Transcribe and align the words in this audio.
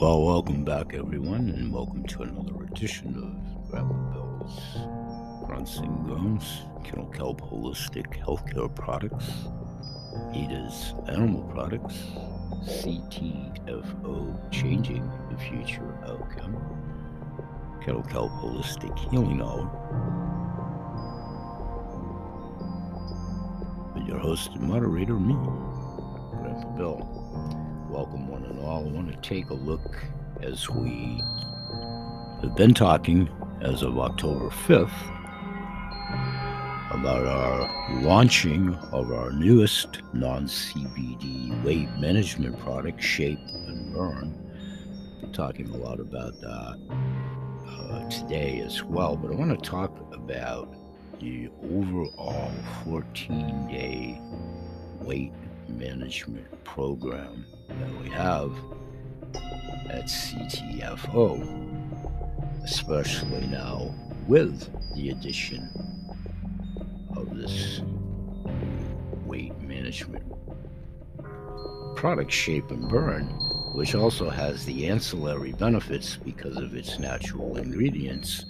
Well, 0.00 0.24
welcome 0.24 0.64
back, 0.64 0.94
everyone, 0.94 1.50
and 1.50 1.70
welcome 1.70 2.04
to 2.06 2.22
another 2.22 2.64
edition 2.64 3.08
of 3.18 3.70
Grandpa 3.70 3.92
Bill's 4.14 4.78
Grunts 5.44 5.76
and 5.76 6.06
Groans, 6.06 6.62
Kennel 6.82 7.04
Kelp 7.08 7.42
Holistic 7.42 8.18
Healthcare 8.18 8.74
Products, 8.74 9.30
Ada's 10.34 10.94
Animal 11.06 11.42
Products, 11.52 11.96
CTFO 12.64 14.50
Changing 14.50 15.06
the 15.30 15.36
Future 15.36 15.94
Outcome, 16.06 16.56
Kennel 17.84 18.02
Kelp 18.04 18.32
Holistic 18.40 18.98
Healing 19.10 19.42
Hour, 19.42 19.68
And 23.96 24.08
your 24.08 24.18
host 24.18 24.52
and 24.54 24.62
moderator, 24.62 25.20
me, 25.20 25.34
Grandpa 26.40 26.68
Bill. 26.78 27.19
Welcome, 27.90 28.28
one 28.28 28.44
and 28.44 28.60
all. 28.60 28.86
I 28.86 28.88
want 28.88 29.10
to 29.10 29.28
take 29.28 29.50
a 29.50 29.54
look 29.54 29.96
as 30.42 30.70
we 30.70 31.20
have 32.40 32.54
been 32.54 32.72
talking 32.72 33.28
as 33.62 33.82
of 33.82 33.98
October 33.98 34.48
5th 34.48 34.92
about 36.92 37.26
our 37.26 38.00
launching 38.00 38.76
of 38.92 39.10
our 39.10 39.32
newest 39.32 40.02
non 40.12 40.44
CBD 40.44 41.64
weight 41.64 41.90
management 41.98 42.60
product, 42.60 43.02
Shape 43.02 43.40
and 43.48 43.92
Burn. 43.92 44.38
We're 45.20 45.32
talking 45.32 45.68
a 45.70 45.76
lot 45.76 45.98
about 45.98 46.40
that 46.42 46.78
uh, 47.68 48.08
today 48.08 48.60
as 48.60 48.84
well, 48.84 49.16
but 49.16 49.32
I 49.32 49.34
want 49.34 49.50
to 49.50 49.68
talk 49.68 49.98
about 50.14 50.72
the 51.18 51.50
overall 51.64 52.52
14 52.84 53.66
day 53.66 54.20
weight 55.00 55.32
management 55.70 56.64
program 56.64 57.44
that 57.68 58.02
we 58.02 58.08
have 58.10 58.52
at 59.88 60.04
CTFO, 60.04 61.42
especially 62.64 63.46
now 63.46 63.94
with 64.26 64.70
the 64.94 65.10
addition 65.10 65.68
of 67.16 67.36
this 67.36 67.80
weight 69.24 69.58
management 69.60 70.24
product 71.96 72.32
shape 72.32 72.70
and 72.70 72.88
burn 72.88 73.26
which 73.74 73.94
also 73.94 74.28
has 74.28 74.64
the 74.64 74.88
ancillary 74.88 75.52
benefits 75.52 76.16
because 76.16 76.56
of 76.56 76.74
its 76.74 76.98
natural 76.98 77.56
ingredients 77.56 78.44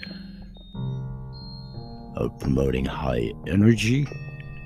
of 2.17 2.39
promoting 2.41 2.85
high 2.85 3.33
energy 3.47 4.07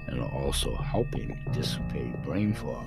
and 0.06 0.20
also 0.20 0.74
helping 0.76 1.38
dissipate 1.52 2.22
brain 2.22 2.54
fog. 2.54 2.86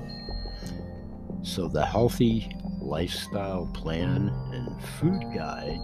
So, 1.43 1.67
the 1.67 1.85
healthy 1.85 2.49
lifestyle 2.79 3.67
plan 3.73 4.29
and 4.51 4.83
food 4.99 5.21
guide, 5.35 5.79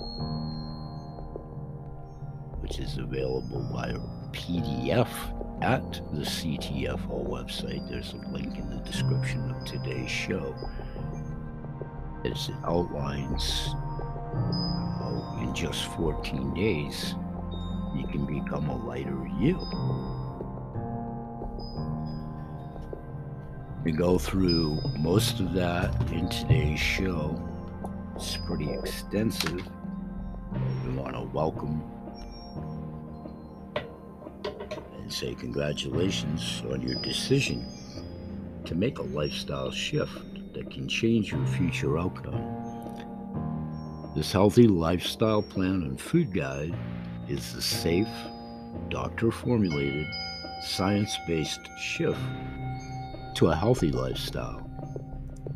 which 2.62 2.80
is 2.80 2.98
available 2.98 3.70
via 3.72 3.98
PDF 4.32 5.08
at 5.62 6.02
the 6.12 6.22
CTFO 6.22 7.28
website, 7.30 7.88
there's 7.90 8.14
a 8.14 8.30
link 8.30 8.58
in 8.58 8.70
the 8.70 8.78
description 8.78 9.52
of 9.52 9.64
today's 9.66 10.10
show, 10.10 10.56
as 12.26 12.50
it 12.50 12.56
outlines 12.66 13.74
how 14.34 15.38
in 15.42 15.54
just 15.54 15.86
14 15.96 16.54
days 16.54 17.16
you 17.96 18.08
can 18.08 18.26
become 18.26 18.70
a 18.70 18.86
lighter 18.86 19.30
you. 19.40 19.58
We 23.84 23.92
go 23.92 24.18
through 24.18 24.80
most 24.98 25.42
of 25.42 25.52
that 25.56 25.94
in 26.10 26.30
today's 26.30 26.80
show. 26.80 27.38
It's 28.16 28.38
pretty 28.38 28.72
extensive. 28.72 29.62
We 30.86 30.94
want 30.94 31.16
to 31.16 31.24
welcome 31.24 31.84
and 33.76 35.12
say 35.12 35.36
congratulations 35.36 36.64
on 36.72 36.82
your 36.82 36.96
decision 37.02 37.68
to 38.64 38.74
make 38.74 39.00
a 39.00 39.04
lifestyle 39.04 39.72
shift 39.72 40.54
that 40.54 40.72
can 40.72 40.88
change 40.88 41.34
your 41.34 41.46
future 41.48 41.98
outcome. 41.98 42.40
This 44.16 44.32
healthy 44.32 44.66
lifestyle 44.66 45.42
plan 45.42 45.84
and 45.84 46.00
food 46.00 46.34
guide 46.34 46.74
is 47.28 47.54
a 47.54 47.62
safe, 47.62 48.08
doctor 48.88 49.30
formulated, 49.30 50.08
science 50.62 51.18
based 51.28 51.68
shift 51.78 52.22
to 53.36 53.48
a 53.48 53.56
healthy 53.56 53.92
lifestyle 53.92 54.70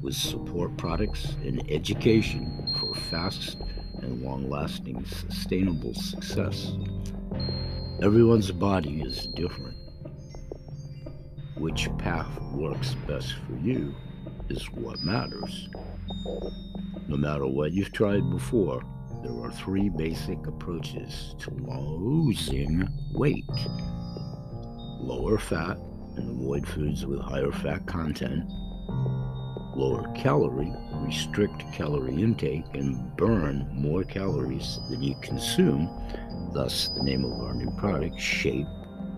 with 0.02 0.16
support 0.16 0.76
products 0.78 1.36
and 1.44 1.70
education 1.72 2.74
for 2.80 2.94
fast 2.96 3.58
and 4.02 4.22
long 4.22 4.50
lasting 4.50 5.06
sustainable 5.06 5.94
success. 5.94 6.74
Everyone's 8.02 8.52
body 8.52 9.02
is 9.02 9.28
different. 9.28 9.76
Which 11.56 11.90
path 11.98 12.30
works 12.54 12.96
best 13.08 13.34
for 13.48 13.56
you 13.56 13.94
is 14.50 14.66
what 14.72 15.02
matters. 15.04 15.70
No 17.08 17.18
matter 17.18 17.48
what 17.48 17.74
you've 17.74 17.92
tried 17.92 18.30
before, 18.30 18.84
there 19.24 19.44
are 19.44 19.52
three 19.52 19.90
basic 19.90 20.46
approaches 20.46 21.36
to 21.40 21.52
losing 21.52 22.88
weight 23.14 23.46
lower 25.00 25.38
fat, 25.38 25.78
and 26.18 26.30
avoid 26.30 26.68
foods 26.68 27.06
with 27.06 27.20
higher 27.22 27.52
fat 27.52 27.86
content, 27.86 28.44
lower 29.76 30.12
calorie, 30.16 30.74
restrict 30.94 31.64
calorie 31.72 32.22
intake, 32.22 32.66
and 32.74 33.16
burn 33.16 33.68
more 33.72 34.04
calories 34.04 34.80
than 34.90 35.02
you 35.02 35.16
consume. 35.22 35.90
Thus, 36.54 36.90
the 36.90 37.04
name 37.04 37.24
of 37.24 37.40
our 37.40 37.54
new 37.54 37.72
product, 37.78 38.20
Shape 38.20 38.68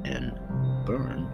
and 0.04 0.38
Burn. 0.86 1.28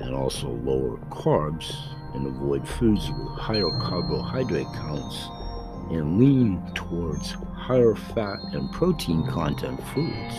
And 0.00 0.14
also 0.14 0.48
lower 0.48 0.96
carbs 1.10 1.74
and 2.14 2.26
avoid 2.26 2.68
foods 2.68 3.08
with 3.10 3.38
higher 3.38 3.70
carbohydrate 3.80 4.66
counts 4.74 5.28
and 5.90 6.18
lean 6.18 6.62
towards 6.74 7.32
higher 7.54 7.94
fat 7.94 8.38
and 8.52 8.72
protein 8.72 9.26
content 9.26 9.80
foods. 9.88 10.34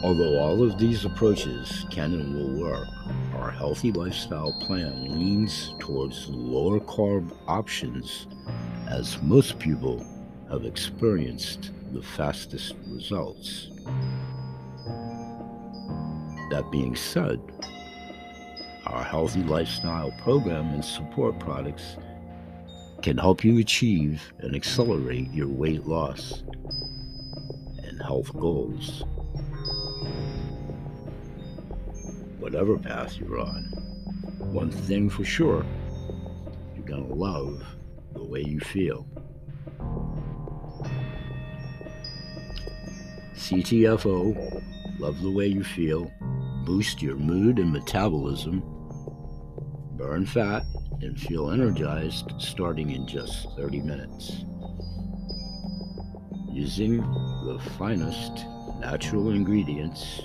Although 0.00 0.38
all 0.38 0.62
of 0.62 0.78
these 0.78 1.04
approaches 1.04 1.84
can 1.90 2.14
and 2.14 2.34
will 2.34 2.70
work, 2.70 2.86
our 3.34 3.50
healthy 3.50 3.90
lifestyle 3.90 4.52
plan 4.60 5.18
leans 5.18 5.74
towards 5.80 6.28
lower 6.28 6.78
carb 6.78 7.32
options 7.48 8.28
as 8.88 9.20
most 9.22 9.58
people 9.58 10.06
have 10.50 10.64
experienced 10.64 11.72
the 11.92 12.00
fastest 12.00 12.74
results. 12.86 13.70
That 16.50 16.68
being 16.70 16.94
said, 16.94 17.40
our 18.86 19.02
healthy 19.02 19.42
lifestyle 19.42 20.12
program 20.22 20.74
and 20.74 20.84
support 20.84 21.40
products 21.40 21.96
can 23.02 23.18
help 23.18 23.42
you 23.42 23.58
achieve 23.58 24.32
and 24.38 24.54
accelerate 24.54 25.30
your 25.32 25.48
weight 25.48 25.86
loss 25.86 26.44
and 27.82 28.00
health 28.00 28.32
goals. 28.34 29.04
Whatever 32.38 32.78
path 32.78 33.16
you're 33.18 33.38
on. 33.38 33.64
One 34.38 34.70
thing 34.70 35.10
for 35.10 35.24
sure, 35.24 35.66
you're 36.74 36.86
to 36.86 37.14
love 37.14 37.62
the 38.14 38.24
way 38.24 38.42
you 38.42 38.58
feel. 38.58 39.06
CTFO, 43.34 44.62
love 44.98 45.20
the 45.20 45.30
way 45.30 45.46
you 45.46 45.62
feel, 45.62 46.10
boost 46.64 47.02
your 47.02 47.16
mood 47.16 47.58
and 47.58 47.72
metabolism, 47.72 48.62
burn 49.96 50.26
fat, 50.26 50.64
and 51.00 51.20
feel 51.20 51.50
energized 51.50 52.32
starting 52.38 52.90
in 52.90 53.06
just 53.06 53.48
30 53.56 53.82
minutes. 53.82 54.44
Using 56.50 56.98
the 56.98 57.60
finest 57.78 58.46
natural 58.78 59.30
ingredients 59.30 60.22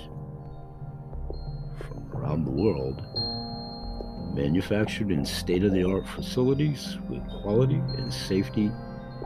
from 1.78 2.10
around 2.12 2.44
the 2.44 2.50
world, 2.50 3.02
manufactured 4.34 5.10
in 5.10 5.24
state 5.24 5.64
of 5.64 5.72
the 5.72 5.84
art 5.84 6.06
facilities 6.06 6.98
with 7.08 7.26
quality 7.42 7.80
and 7.98 8.12
safety 8.12 8.70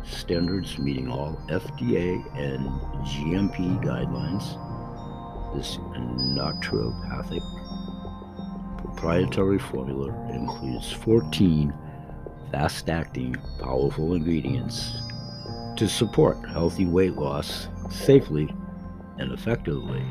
standards 0.05 0.79
meeting 0.79 1.11
all 1.11 1.41
FDA 1.49 2.15
and 2.37 2.67
GMP 3.07 3.83
guidelines. 3.85 4.57
This 5.57 5.77
naturopathic 5.77 7.43
proprietary 8.79 9.59
formula 9.59 10.09
includes 10.31 10.93
14 10.93 11.73
fast 12.51 12.89
acting, 12.89 13.37
powerful 13.61 14.15
ingredients 14.15 15.03
to 15.77 15.89
support 15.89 16.37
healthy 16.49 16.87
weight 16.87 17.15
loss 17.15 17.69
safely 17.91 18.49
and 19.19 19.33
effectively. 19.33 20.03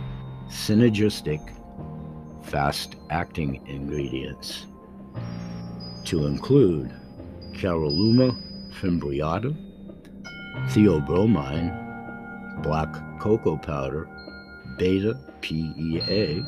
Synergistic 0.48 1.54
fast 2.44 2.96
acting 3.10 3.66
ingredients 3.68 4.68
to 6.06 6.26
include 6.26 6.90
Caralluma 7.52 8.38
fimbriata, 8.80 9.56
theobromine, 10.70 12.64
black 12.64 12.94
cocoa 13.20 13.58
powder, 13.58 14.08
beta 14.78 15.20
PEA, 15.42 16.44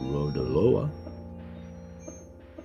rhodiola, 0.00 0.90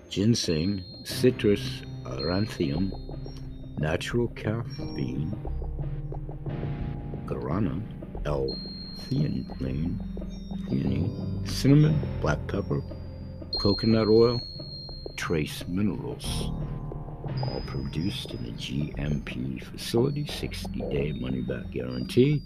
ginseng, 0.09 0.83
citrus 1.03 1.81
aurantium, 2.06 2.91
natural 3.80 4.27
caffeine, 4.30 5.35
guarana, 7.25 7.81
L-theanine, 8.25 8.73
theanine, 9.10 9.98
cinnamon, 11.48 12.00
black 12.22 12.40
pepper, 12.48 12.82
coconut 13.60 14.08
oil, 14.08 14.42
trace 15.16 15.64
minerals, 15.68 16.52
all 17.48 17.62
produced 17.68 18.32
in 18.32 18.46
a 18.46 18.52
GMP 18.52 19.64
facility, 19.64 20.26
60 20.26 20.80
day 20.92 21.12
money 21.14 21.42
back 21.42 21.70
guarantee. 21.72 22.44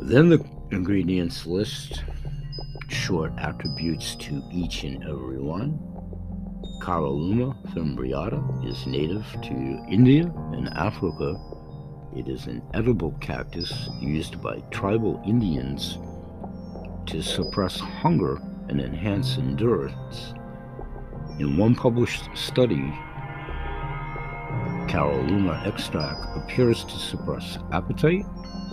Then 0.00 0.28
the 0.28 0.44
ingredients 0.70 1.46
list 1.46 2.02
short 2.88 3.32
attributes 3.38 4.16
to 4.16 4.42
each 4.52 4.84
and 4.84 5.02
every 5.04 5.38
one. 5.38 5.78
Caralluma 6.82 7.56
fimbriata 7.72 8.68
is 8.68 8.86
native 8.86 9.24
to 9.42 9.84
India 9.88 10.24
and 10.52 10.68
Africa. 10.70 11.36
It 12.14 12.28
is 12.28 12.46
an 12.46 12.62
edible 12.74 13.12
cactus 13.20 13.88
used 13.98 14.42
by 14.42 14.60
tribal 14.70 15.22
Indians 15.26 15.98
to 17.06 17.22
suppress 17.22 17.80
hunger 17.80 18.38
and 18.68 18.82
enhance 18.82 19.38
endurance. 19.38 20.34
In 21.38 21.56
one 21.56 21.74
published 21.74 22.28
study, 22.34 22.92
Caralluma 24.88 25.66
extract 25.66 26.36
appears 26.36 26.84
to 26.84 26.98
suppress 26.98 27.56
appetite 27.72 28.26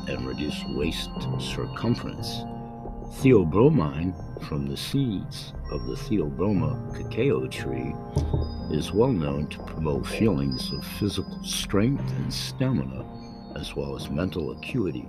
and 0.09 0.27
reduce 0.27 0.61
waist 0.75 1.09
circumference. 1.39 2.43
Theobromine 3.21 4.13
from 4.47 4.67
the 4.67 4.75
seeds 4.75 5.53
of 5.71 5.85
the 5.85 5.95
Theobroma 5.95 6.93
cacao 6.93 7.47
tree 7.47 7.95
is 8.69 8.91
well 8.91 9.13
known 9.13 9.47
to 9.47 9.63
promote 9.63 10.05
feelings 10.05 10.73
of 10.73 10.85
physical 10.85 11.41
strength 11.43 12.03
and 12.17 12.33
stamina, 12.33 13.05
as 13.59 13.75
well 13.75 13.95
as 13.95 14.09
mental 14.09 14.51
acuity. 14.51 15.07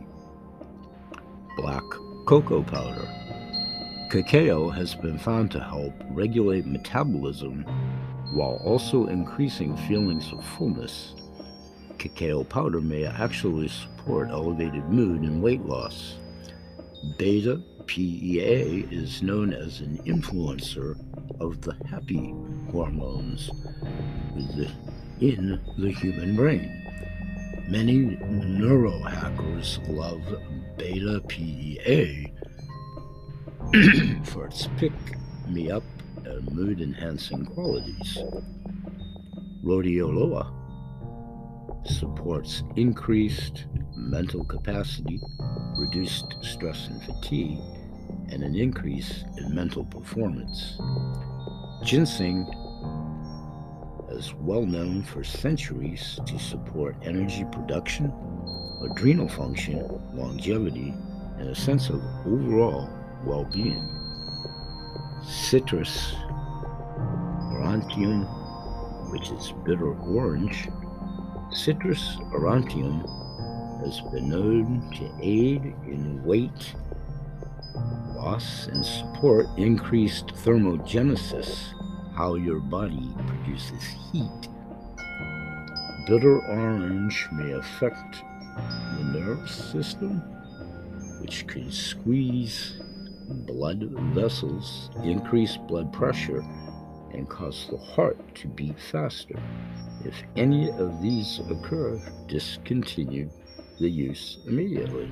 Black 1.57 1.85
cocoa 2.27 2.63
powder. 2.63 3.09
Cacao 4.11 4.69
has 4.69 4.95
been 4.95 5.19
found 5.19 5.51
to 5.53 5.61
help 5.61 5.95
regulate 6.11 6.67
metabolism 6.67 7.65
while 8.33 8.61
also 8.65 9.07
increasing 9.07 9.77
feelings 9.89 10.33
of 10.33 10.45
fullness. 10.45 11.15
Cacao 11.99 12.43
powder 12.45 12.81
may 12.81 13.05
actually 13.05 13.69
support 13.69 14.31
elevated 14.31 14.85
mood 14.89 15.23
and 15.23 15.43
weight 15.43 15.63
loss. 15.63 16.17
Beta 17.19 17.61
PEA 17.87 18.87
is 18.91 19.23
known 19.23 19.53
as 19.53 19.81
an 19.81 19.99
influencer 20.07 20.97
of 21.41 21.61
the 21.61 21.75
happy 21.89 22.35
hormones 22.71 23.51
in 25.21 25.61
the 25.77 25.91
human 25.91 26.37
brain. 26.37 26.80
Many 27.71 28.17
neurohackers 28.17 29.79
love 29.89 30.23
beta 30.77 31.23
PEA 31.29 32.27
for 34.25 34.47
its 34.47 34.69
pick 34.77 34.93
me 35.49 35.71
up 35.71 35.85
and 36.25 36.51
mood 36.51 36.81
enhancing 36.81 37.47
qualities. 37.47 38.19
Rhodiola 39.63 40.53
supports 41.87 42.65
increased 42.75 43.67
mental 43.95 44.43
capacity, 44.43 45.21
reduced 45.79 46.39
stress 46.41 46.89
and 46.89 47.01
fatigue, 47.05 47.61
and 48.31 48.43
an 48.43 48.57
increase 48.57 49.23
in 49.39 49.55
mental 49.55 49.85
performance. 49.85 50.77
Ginseng 51.85 52.53
is 54.11 54.35
well 54.35 54.67
known 54.67 55.03
for 55.03 55.25
centuries 55.25 56.19
to 56.27 56.39
support 56.39 56.97
energy 57.03 57.45
production, 57.53 58.13
adrenal 58.83 59.29
function, 59.29 59.79
longevity, 60.15 60.95
and 61.39 61.49
a 61.49 61.55
sense 61.55 61.89
of 61.89 62.03
overall 62.27 62.89
well 63.25 63.45
being. 63.45 63.89
Citrus 65.23 66.15
aurantium, 67.53 68.27
which 69.11 69.31
is 69.31 69.53
bitter 69.65 69.93
orange, 69.93 70.69
citrus 71.53 72.17
aurantium 72.33 73.07
has 73.85 74.01
been 74.13 74.29
known 74.29 74.91
to 74.97 75.11
aid 75.23 75.63
in 75.87 76.23
weight 76.25 76.75
loss 78.21 78.67
and 78.67 78.85
support 78.85 79.47
increased 79.57 80.29
thermogenesis, 80.29 81.73
how 82.21 82.35
your 82.35 82.61
body 82.61 83.09
produces 83.27 83.83
heat. 84.13 84.49
Bitter 86.07 86.39
orange 86.51 87.27
may 87.33 87.53
affect 87.53 88.23
the 88.99 89.05
nervous 89.05 89.55
system, 89.73 90.21
which 91.23 91.47
can 91.47 91.73
squeeze 91.73 92.79
blood 93.47 93.85
vessels, 94.13 94.91
increase 95.03 95.57
blood 95.57 95.95
pressure, 95.95 96.45
and 97.15 97.27
cause 97.27 97.69
the 97.71 97.79
heart 97.79 98.19
to 98.35 98.49
beat 98.49 98.79
faster. 98.79 99.41
If 100.05 100.23
any 100.37 100.71
of 100.73 101.01
these 101.01 101.41
occur, 101.49 101.99
discontinue 102.29 103.31
the 103.79 103.89
use 103.89 104.41
immediately. 104.47 105.11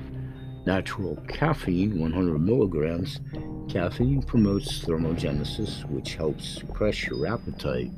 Natural 0.67 1.15
caffeine, 1.27 1.99
100 1.99 2.37
milligrams. 2.37 3.19
Caffeine 3.69 4.23
promotes 4.23 4.79
thermogenesis, 4.79 5.87
which 5.89 6.15
helps 6.15 6.57
suppress 6.57 7.05
your 7.05 7.27
appetite, 7.27 7.91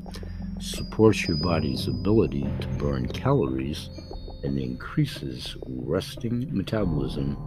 supports 0.60 1.26
your 1.26 1.38
body's 1.38 1.88
ability 1.88 2.46
to 2.60 2.68
burn 2.78 3.08
calories, 3.08 3.90
and 4.44 4.60
increases 4.60 5.56
resting 5.66 6.54
metabolism 6.54 7.38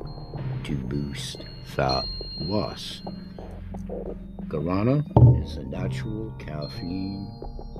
to 0.64 0.74
boost 0.74 1.44
fat 1.66 2.04
loss. 2.40 3.02
Guarana 4.48 5.04
is 5.42 5.56
a 5.58 5.64
natural 5.64 6.32
caffeine 6.38 7.28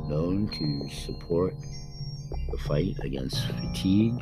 known 0.09 0.50
to 0.59 0.95
support 0.95 1.54
the 2.50 2.59
fight 2.59 2.97
against 3.02 3.47
fatigue 3.47 4.21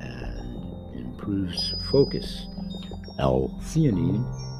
and 0.00 0.94
improves 0.94 1.72
focus. 1.90 2.48
L-theanine 3.18 4.53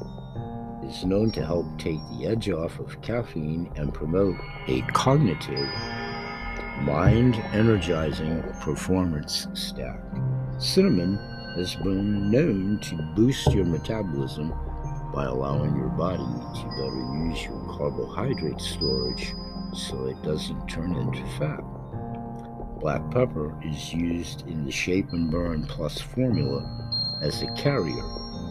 is 0.87 1.03
known 1.03 1.31
to 1.31 1.45
help 1.45 1.65
take 1.79 1.99
the 2.11 2.27
edge 2.27 2.49
off 2.49 2.79
of 2.79 3.01
caffeine 3.01 3.71
and 3.75 3.93
promote 3.93 4.35
a 4.67 4.81
cognitive, 4.93 5.67
mind 6.81 7.35
energizing 7.53 8.41
performance 8.61 9.47
stack. 9.53 9.99
Cinnamon 10.59 11.17
has 11.55 11.75
been 11.75 12.29
known 12.29 12.79
to 12.81 12.95
boost 13.15 13.51
your 13.53 13.65
metabolism 13.65 14.49
by 15.13 15.25
allowing 15.25 15.75
your 15.75 15.89
body 15.89 16.17
to 16.17 16.67
better 16.77 17.29
use 17.29 17.43
your 17.43 17.77
carbohydrate 17.77 18.59
storage 18.59 19.33
so 19.73 20.05
it 20.05 20.21
doesn't 20.21 20.67
turn 20.67 20.95
into 20.95 21.25
fat. 21.37 21.61
Black 22.79 23.01
pepper 23.11 23.57
is 23.63 23.93
used 23.93 24.47
in 24.47 24.65
the 24.65 24.71
Shape 24.71 25.11
and 25.11 25.31
Burn 25.31 25.65
Plus 25.67 25.99
formula 25.99 27.19
as 27.21 27.41
a 27.41 27.51
carrier 27.53 28.03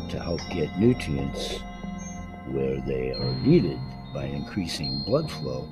to 0.08 0.20
help 0.20 0.40
get 0.50 0.78
nutrients 0.78 1.58
where 2.48 2.80
they 2.82 3.12
are 3.12 3.34
needed 3.40 3.78
by 4.12 4.24
increasing 4.24 5.02
blood 5.04 5.30
flow 5.30 5.68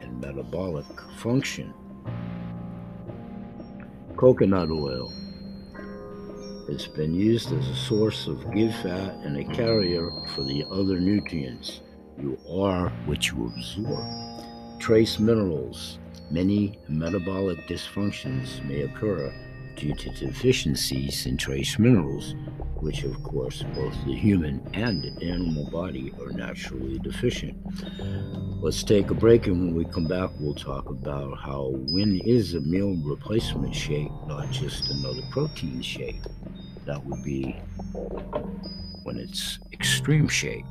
and 0.00 0.20
metabolic 0.20 0.86
function. 1.18 1.74
Coconut 4.16 4.70
oil 4.70 5.12
it's 6.70 6.86
been 6.86 7.12
used 7.12 7.52
as 7.52 7.68
a 7.68 7.74
source 7.74 8.28
of 8.28 8.54
give 8.54 8.72
fat 8.76 9.16
and 9.24 9.36
a 9.36 9.54
carrier 9.56 10.08
for 10.36 10.44
the 10.44 10.64
other 10.70 11.00
nutrients. 11.00 11.80
You 12.16 12.38
are 12.48 12.90
what 13.06 13.26
you 13.26 13.46
absorb. 13.46 14.06
Trace 14.78 15.18
minerals. 15.18 15.98
Many 16.30 16.78
metabolic 16.88 17.66
dysfunctions 17.66 18.64
may 18.68 18.82
occur 18.82 19.34
due 19.80 19.94
to 19.94 20.10
deficiencies 20.10 21.24
in 21.24 21.38
trace 21.38 21.78
minerals, 21.78 22.34
which, 22.76 23.02
of 23.02 23.22
course, 23.22 23.64
both 23.74 23.94
the 24.04 24.14
human 24.14 24.60
and 24.74 25.06
animal 25.22 25.68
body 25.70 26.12
are 26.20 26.30
naturally 26.32 26.98
deficient. 26.98 27.56
Let's 28.62 28.82
take 28.82 29.10
a 29.10 29.14
break, 29.14 29.46
and 29.46 29.58
when 29.58 29.74
we 29.74 29.86
come 29.86 30.06
back, 30.06 30.30
we'll 30.38 30.54
talk 30.54 30.90
about 30.90 31.38
how 31.38 31.72
when 31.92 32.20
is 32.26 32.52
a 32.54 32.60
meal 32.60 32.94
replacement 33.02 33.74
shake, 33.74 34.12
not 34.26 34.50
just 34.50 34.90
another 34.90 35.22
protein 35.30 35.80
shake 35.80 36.20
that 36.84 37.02
would 37.06 37.22
be 37.22 37.56
when 39.02 39.16
it's 39.16 39.58
Extreme 39.72 40.28
Shake, 40.28 40.64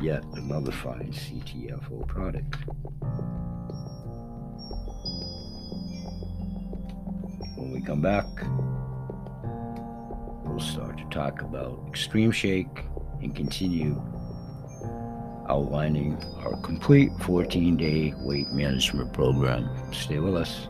yet 0.00 0.22
another 0.34 0.72
fine 0.72 1.12
CTFO 1.12 2.06
product. 2.06 2.56
We 7.74 7.80
come 7.80 8.00
back, 8.00 8.26
we'll 10.44 10.60
start 10.60 10.96
to 10.96 11.04
talk 11.10 11.42
about 11.42 11.82
Extreme 11.88 12.30
Shake 12.30 12.84
and 13.20 13.34
continue 13.34 14.00
outlining 15.48 16.16
our 16.44 16.56
complete 16.58 17.10
14 17.22 17.76
day 17.76 18.14
weight 18.18 18.46
management 18.52 19.12
program. 19.12 19.68
Stay 19.92 20.20
with 20.20 20.36
us. 20.36 20.68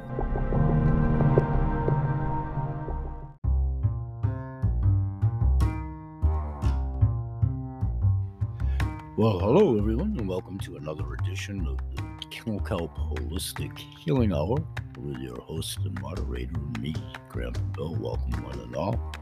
Well, 9.18 9.38
hello 9.40 9.76
everyone, 9.76 10.16
and 10.18 10.26
welcome 10.26 10.58
to 10.60 10.76
another 10.76 11.04
edition 11.20 11.66
of 11.66 11.76
the 11.94 12.13
Kelp 12.42 12.94
Holistic 12.96 13.78
Healing 13.78 14.32
Hour 14.32 14.56
with 14.98 15.18
your 15.18 15.40
host 15.42 15.78
and 15.78 16.00
moderator, 16.02 16.58
me, 16.80 16.94
Grandpa 17.28 17.60
Bill. 17.74 17.94
Welcome, 17.94 18.44
one 18.44 18.58
and 18.58 18.76
all. 18.76 19.12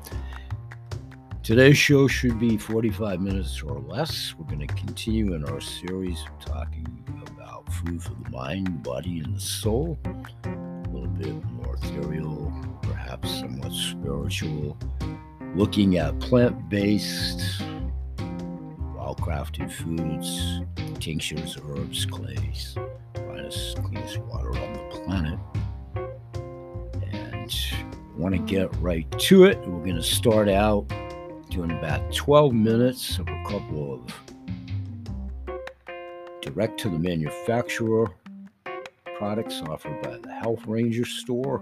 Today's 1.43 1.77
show 1.77 2.09
should 2.09 2.41
be 2.41 2.57
45 2.57 3.21
minutes 3.21 3.63
or 3.63 3.81
less. 3.81 4.35
We're 4.39 4.47
going 4.47 4.67
to 4.67 4.75
continue 4.75 5.35
in 5.35 5.45
our 5.45 5.61
series 5.61 6.19
of 6.23 6.45
talking 6.45 6.87
about 7.27 7.71
food 7.73 8.03
for 8.03 8.15
the 8.15 8.31
mind, 8.31 8.83
body, 8.83 9.21
and 9.21 9.37
the 9.37 9.41
soul. 9.41 9.99
A 10.45 10.89
little 10.89 11.09
bit 11.09 11.45
more 11.53 11.77
ethereal, 11.77 12.53
perhaps 12.83 13.41
somewhat 13.41 13.73
spiritual, 13.73 14.77
looking 15.55 15.99
at 15.99 16.19
plant 16.19 16.69
based 16.69 17.63
crafted 19.23 19.71
foods, 19.71 20.63
tinctures, 20.99 21.57
herbs, 21.69 22.05
clays, 22.07 22.77
finest, 23.53 23.83
cleanest 23.83 24.19
water 24.19 24.49
on 24.49 24.73
the 24.73 25.01
planet. 25.05 25.39
And 27.13 27.55
want 28.17 28.35
to 28.35 28.41
get 28.41 28.75
right 28.77 29.11
to 29.19 29.45
it. 29.45 29.59
We're 29.67 29.85
going 29.85 29.97
to 29.97 30.03
start 30.03 30.49
out 30.49 30.89
doing 31.51 31.71
about 31.71 32.13
12 32.15 32.53
minutes 32.55 33.19
of 33.19 33.29
a 33.29 33.45
couple 33.47 33.95
of 33.95 34.21
direct 36.41 36.79
to 36.81 36.89
the 36.89 36.99
manufacturer 36.99 38.11
products 39.17 39.63
offered 39.69 40.03
by 40.03 40.19
the 40.19 40.33
Health 40.33 40.67
Ranger 40.67 41.05
store, 41.05 41.61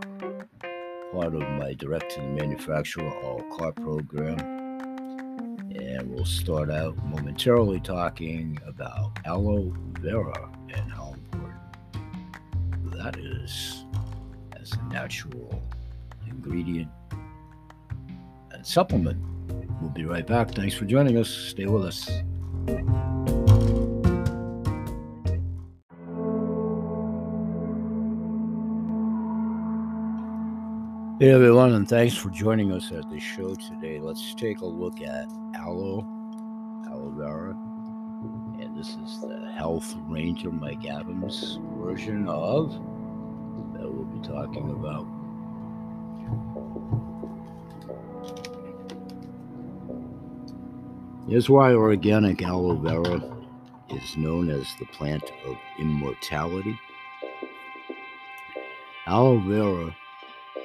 part 1.12 1.34
of 1.34 1.40
my 1.40 1.74
direct 1.74 2.12
to 2.12 2.20
the 2.20 2.28
manufacturer 2.28 3.10
all 3.22 3.42
car 3.56 3.72
program 3.72 4.60
and 5.76 6.10
we'll 6.10 6.24
start 6.24 6.70
out 6.70 6.96
momentarily 7.06 7.78
talking 7.80 8.58
about 8.66 9.12
aloe 9.24 9.72
vera 10.00 10.50
and 10.74 10.90
that 13.02 13.16
is 13.16 13.84
as 14.60 14.72
a 14.72 14.92
natural 14.92 15.62
ingredient 16.26 16.90
and 18.50 18.66
supplement. 18.66 19.18
We'll 19.80 19.90
be 19.90 20.04
right 20.04 20.26
back. 20.26 20.50
Thanks 20.50 20.74
for 20.74 20.84
joining 20.84 21.16
us. 21.16 21.30
Stay 21.30 21.64
with 21.64 21.84
us. 21.86 22.06
Hey 31.18 31.30
everyone, 31.30 31.72
and 31.72 31.88
thanks 31.88 32.14
for 32.14 32.28
joining 32.30 32.70
us 32.72 32.92
at 32.92 33.08
the 33.10 33.18
show 33.18 33.54
today. 33.54 33.98
Let's 33.98 34.34
take 34.34 34.60
a 34.60 34.66
look 34.66 35.00
at 35.00 35.26
aloe, 35.54 36.04
aloe 36.90 37.14
vera, 37.16 37.50
and 38.60 38.76
this 38.78 38.88
is 38.88 39.20
the 39.22 39.50
Health 39.54 39.94
Ranger 40.06 40.50
Mike 40.50 40.86
Adams 40.86 41.58
version 41.78 42.28
of 42.28 42.78
talking 44.22 44.70
about. 44.70 45.06
Here's 51.28 51.48
why 51.48 51.72
organic 51.74 52.42
aloe 52.42 52.74
vera 52.74 53.22
is 53.90 54.16
known 54.16 54.50
as 54.50 54.66
the 54.78 54.86
plant 54.86 55.24
of 55.46 55.56
immortality. 55.78 56.78
Aloe 59.06 59.38
vera 59.38 59.96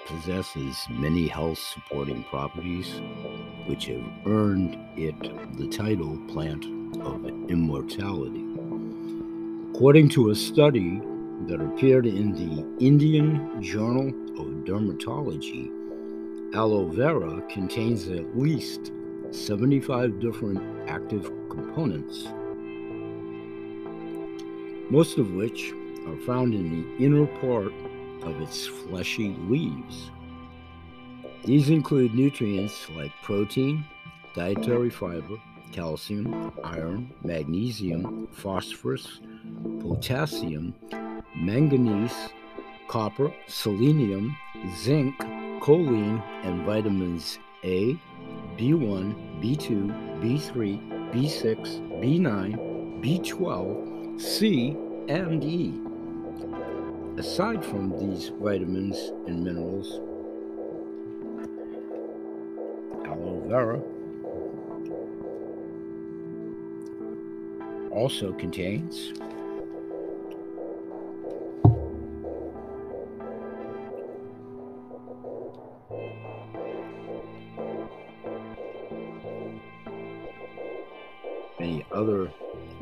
possesses 0.07 0.77
many 0.89 1.27
health 1.27 1.57
supporting 1.57 2.23
properties 2.25 3.01
which 3.65 3.85
have 3.85 4.03
earned 4.25 4.77
it 4.95 5.19
the 5.57 5.67
title 5.67 6.17
plant 6.27 6.65
of 7.01 7.25
immortality. 7.49 8.43
According 9.73 10.09
to 10.09 10.29
a 10.29 10.35
study 10.35 11.01
that 11.47 11.61
appeared 11.61 12.05
in 12.05 12.33
the 12.33 12.83
Indian 12.83 13.61
Journal 13.61 14.09
of 14.39 14.65
Dermatology, 14.65 15.71
aloe 16.55 16.87
vera 16.87 17.41
contains 17.49 18.07
at 18.07 18.37
least 18.37 18.91
75 19.31 20.19
different 20.19 20.89
active 20.89 21.31
components, 21.49 22.29
most 24.89 25.17
of 25.17 25.31
which 25.33 25.73
are 26.07 26.17
found 26.25 26.53
in 26.53 26.69
the 26.69 27.03
inner 27.03 27.27
part 27.39 27.73
of 28.23 28.41
its 28.41 28.65
fleshy 28.65 29.35
leaves. 29.47 30.11
These 31.43 31.69
include 31.69 32.15
nutrients 32.15 32.89
like 32.91 33.11
protein, 33.21 33.85
dietary 34.33 34.89
fiber, 34.89 35.37
calcium, 35.71 36.51
iron, 36.63 37.13
magnesium, 37.23 38.27
phosphorus, 38.31 39.19
potassium, 39.81 40.73
manganese, 41.35 42.29
copper, 42.87 43.31
selenium, 43.47 44.35
zinc, 44.75 45.17
choline, 45.59 46.21
and 46.43 46.65
vitamins 46.65 47.39
A, 47.63 47.97
B1, 48.57 49.13
B2, 49.41 50.21
B3, 50.21 51.11
B6, 51.11 52.01
B9, 52.01 53.01
B12, 53.03 54.21
C, 54.21 54.77
and 55.07 55.43
E. 55.43 55.73
Aside 57.17 57.63
from 57.63 57.97
these 57.99 58.29
vitamins 58.41 58.97
and 59.27 59.43
minerals, 59.43 59.99
aloe 63.05 63.41
vera 63.47 63.79
also 67.91 68.33
contains 68.33 69.13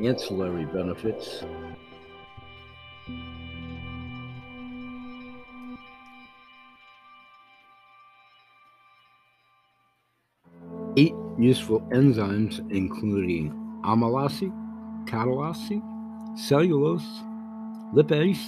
ancillary 0.00 0.64
benefits 0.66 1.44
eight 10.96 11.14
useful 11.38 11.80
enzymes, 11.92 12.58
including 12.70 13.50
amylase, 13.84 14.50
catalase, 15.06 15.82
cellulase, 16.36 17.02
lipase, 17.92 18.44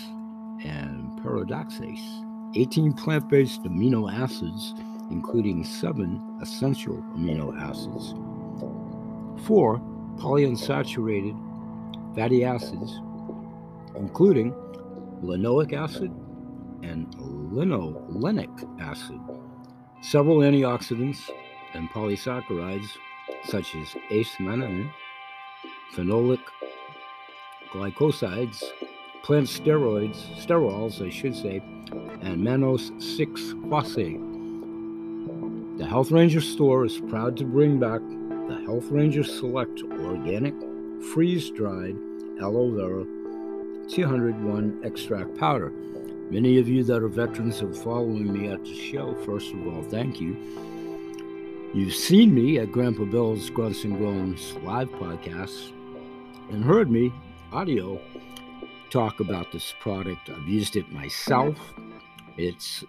and 0.64 1.10
peroxidase. 1.20 2.22
18 2.54 2.92
plant 2.92 3.28
based 3.28 3.62
amino 3.64 4.10
acids, 4.12 4.74
including 5.10 5.64
seven 5.64 6.22
essential 6.40 6.96
amino 7.16 7.54
acids, 7.60 8.14
four 9.46 9.80
polyunsaturated 10.16 11.36
fatty 12.14 12.44
acids, 12.44 13.00
including 13.94 14.52
linoleic 15.22 15.72
acid 15.72 16.10
and 16.82 17.14
linolenic 17.16 18.80
acid, 18.80 19.20
several 20.02 20.38
antioxidants, 20.38 21.30
and 21.74 21.88
polysaccharides 21.90 22.88
such 23.44 23.74
as 23.74 23.88
acemannan, 24.10 24.90
phenolic 25.94 26.40
glycosides, 27.72 28.62
plant 29.22 29.46
steroids, 29.46 30.16
sterols, 30.36 31.04
I 31.04 31.10
should 31.10 31.34
say, 31.34 31.60
and 32.22 32.38
mannose 32.38 32.90
6 33.02 33.54
phosphate. 33.68 34.20
The 35.78 35.86
Health 35.86 36.10
Ranger 36.10 36.40
store 36.40 36.84
is 36.84 37.00
proud 37.00 37.36
to 37.36 37.44
bring 37.44 37.78
back 37.78 38.00
the 38.48 38.60
Health 38.64 38.84
Ranger 38.90 39.24
Select 39.24 39.82
Organic 39.82 40.54
Freeze 41.12 41.50
Dried 41.50 41.96
Aloe 42.40 42.70
Vera 42.70 43.04
201 43.88 44.82
Extract 44.84 45.36
Powder. 45.36 45.70
Many 46.30 46.58
of 46.58 46.68
you 46.68 46.84
that 46.84 47.02
are 47.02 47.08
veterans 47.08 47.60
of 47.60 47.76
following 47.82 48.32
me 48.32 48.48
at 48.48 48.64
the 48.64 48.74
show, 48.74 49.16
first 49.24 49.52
of 49.52 49.66
all, 49.66 49.82
thank 49.82 50.20
you. 50.20 50.36
You've 51.74 51.94
seen 51.94 52.32
me 52.32 52.58
at 52.58 52.70
Grandpa 52.70 53.04
Bill's 53.04 53.50
Grunts 53.50 53.82
and 53.82 53.98
Groans 53.98 54.54
live 54.62 54.90
podcast 54.90 55.72
and 56.50 56.62
heard 56.62 56.88
me, 56.88 57.12
audio, 57.50 58.00
talk 58.90 59.18
about 59.18 59.50
this 59.50 59.74
product. 59.80 60.30
I've 60.30 60.48
used 60.48 60.76
it 60.76 60.92
myself. 60.92 61.58
It's 62.36 62.84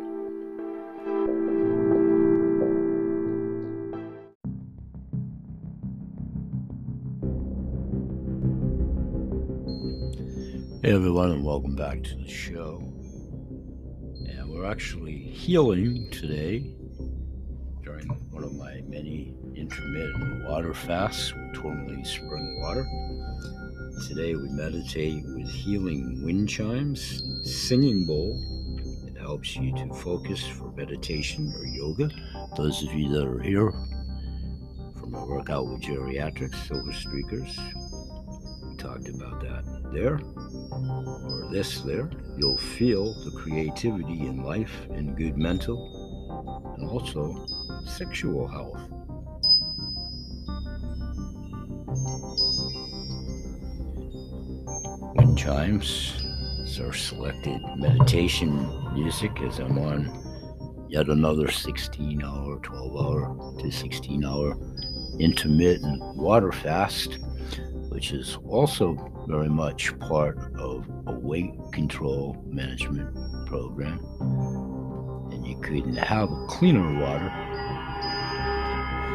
Hey 10.83 10.93
everyone, 10.93 11.31
and 11.31 11.43
welcome 11.43 11.75
back 11.75 12.03
to 12.03 12.15
the 12.17 12.29
show. 12.29 12.83
And 14.29 14.51
we're 14.51 14.67
actually 14.67 15.17
healing 15.17 16.11
today 16.11 16.75
during 17.83 18.09
one 18.33 18.45
of 18.45 18.53
my 18.53 18.83
many 18.87 19.35
intermittent 19.57 20.45
water 20.45 20.75
fasts 20.75 21.33
with 21.33 21.55
tourmaline 21.55 22.05
spring 22.05 22.61
water. 22.61 22.87
Today 24.07 24.35
we 24.35 24.51
meditate 24.51 25.25
with 25.25 25.49
healing 25.49 26.23
wind 26.23 26.51
chimes, 26.51 27.23
singing 27.45 28.05
bowl. 28.05 28.39
Helps 29.23 29.57
you 29.57 29.73
to 29.77 29.95
focus 29.95 30.45
for 30.47 30.73
meditation 30.73 31.55
or 31.57 31.65
yoga. 31.65 32.11
Those 32.57 32.83
of 32.83 32.93
you 32.93 33.09
that 33.13 33.25
are 33.25 33.41
here 33.41 33.71
from 35.01 35.15
a 35.15 35.25
workout 35.25 35.67
with 35.69 35.81
geriatrics, 35.81 36.57
silver 36.67 36.91
streakers, 36.91 37.57
we 38.69 38.77
talked 38.77 39.09
about 39.09 39.41
that 39.41 39.65
there 39.93 40.21
or 40.73 41.49
this 41.51 41.81
there, 41.83 42.11
you'll 42.37 42.59
feel 42.59 43.15
the 43.25 43.31
creativity 43.31 44.27
in 44.27 44.43
life 44.43 44.87
and 44.91 45.17
good 45.17 45.39
mental 45.39 46.75
and 46.79 46.91
also 46.91 47.47
sexual 47.87 48.49
health. 48.49 48.81
Wind 55.15 55.39
chimes 55.39 56.22
are 56.81 56.93
selected 56.93 57.61
meditation 57.77 58.69
music 58.95 59.41
as 59.43 59.59
I'm 59.59 59.79
on 59.79 60.87
yet 60.89 61.09
another 61.09 61.51
16 61.51 62.23
hour, 62.23 62.59
12 62.63 62.97
hour 62.97 63.55
to 63.59 63.71
16 63.71 64.25
hour 64.25 64.57
intermittent 65.19 66.03
water 66.17 66.53
fast, 66.53 67.19
which 67.89 68.13
is 68.13 68.39
also 68.47 68.97
very 69.27 69.49
much 69.49 69.99
part 70.01 70.39
of 70.57 70.89
a 71.07 71.13
weight 71.13 71.55
control 71.73 72.43
management 72.47 73.15
program. 73.47 73.99
And 75.33 75.47
you 75.47 75.59
couldn't 75.61 75.97
have 75.97 76.31
a 76.31 76.47
cleaner 76.47 77.01
water 77.01 77.33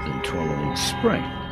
than 0.05 0.21
Tourmaline 0.23 0.75
Spring. 0.75 1.46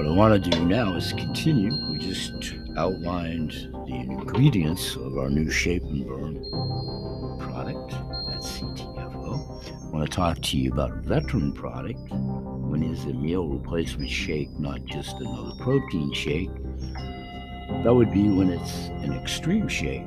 What 0.00 0.08
I 0.08 0.12
want 0.12 0.42
to 0.42 0.50
do 0.50 0.64
now 0.64 0.94
is 0.94 1.12
continue. 1.12 1.70
We 1.92 1.98
just 1.98 2.54
outlined 2.78 3.50
the 3.86 3.96
ingredients 3.96 4.96
of 4.96 5.18
our 5.18 5.28
new 5.28 5.50
Shape 5.50 5.82
and 5.82 6.06
Burn 6.06 7.38
product. 7.38 7.90
That's 8.26 8.60
CTFO. 8.60 9.84
I 9.84 9.90
want 9.90 10.10
to 10.10 10.16
talk 10.16 10.40
to 10.40 10.56
you 10.56 10.72
about 10.72 11.04
veteran 11.04 11.52
product 11.52 12.00
when 12.10 12.82
is 12.82 13.04
a 13.04 13.12
meal 13.12 13.46
replacement 13.46 14.08
shake 14.08 14.48
not 14.58 14.86
just 14.86 15.16
another 15.18 15.52
protein 15.62 16.14
shake? 16.14 16.50
That 17.84 17.94
would 17.94 18.10
be 18.10 18.26
when 18.30 18.48
it's 18.48 18.86
an 19.04 19.12
extreme 19.12 19.68
shake. 19.68 20.06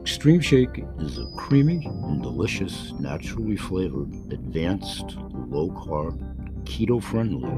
Extreme 0.00 0.40
Shake 0.40 0.84
is 0.98 1.18
a 1.18 1.26
creamy 1.36 1.86
and 1.86 2.22
delicious, 2.22 2.92
naturally 2.98 3.56
flavored, 3.56 4.10
advanced, 4.32 5.16
low 5.16 5.68
carb, 5.68 6.27
keto 6.68 7.02
friendly, 7.02 7.48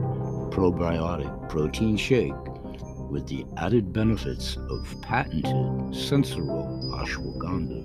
probiotic 0.54 1.48
protein 1.50 1.96
shake 1.96 2.32
with 3.10 3.26
the 3.26 3.44
added 3.56 3.92
benefits 3.92 4.56
of 4.56 4.96
patented 5.02 5.52
Sensoril 5.92 6.80
ashwagandha. 6.94 7.82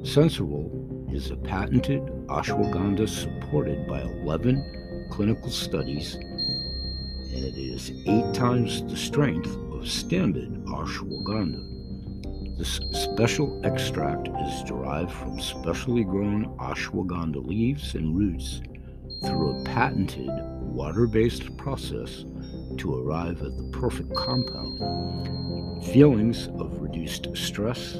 Sensoril 0.00 1.14
is 1.14 1.30
a 1.30 1.36
patented 1.36 2.00
ashwagandha 2.28 3.06
supported 3.06 3.86
by 3.86 4.00
11 4.00 5.08
clinical 5.10 5.50
studies, 5.50 6.14
and 6.14 7.44
it 7.44 7.58
is 7.58 7.92
eight 8.06 8.34
times 8.34 8.82
the 8.84 8.96
strength 8.96 9.54
of 9.72 9.86
standard 9.86 10.50
ashwagandha. 10.64 12.56
This 12.56 12.80
special 12.92 13.60
extract 13.62 14.28
is 14.28 14.64
derived 14.64 15.12
from 15.12 15.38
specially 15.38 16.02
grown 16.02 16.46
ashwagandha 16.56 17.44
leaves 17.44 17.94
and 17.94 18.16
roots 18.16 18.62
through 19.22 19.60
a 19.60 19.64
patented 19.64 20.30
water 20.76 21.06
based 21.06 21.56
process 21.56 22.24
to 22.76 22.94
arrive 22.94 23.42
at 23.42 23.56
the 23.56 23.64
perfect 23.72 24.14
compound. 24.14 25.84
Feelings 25.86 26.48
of 26.58 26.80
reduced 26.80 27.28
stress, 27.36 27.94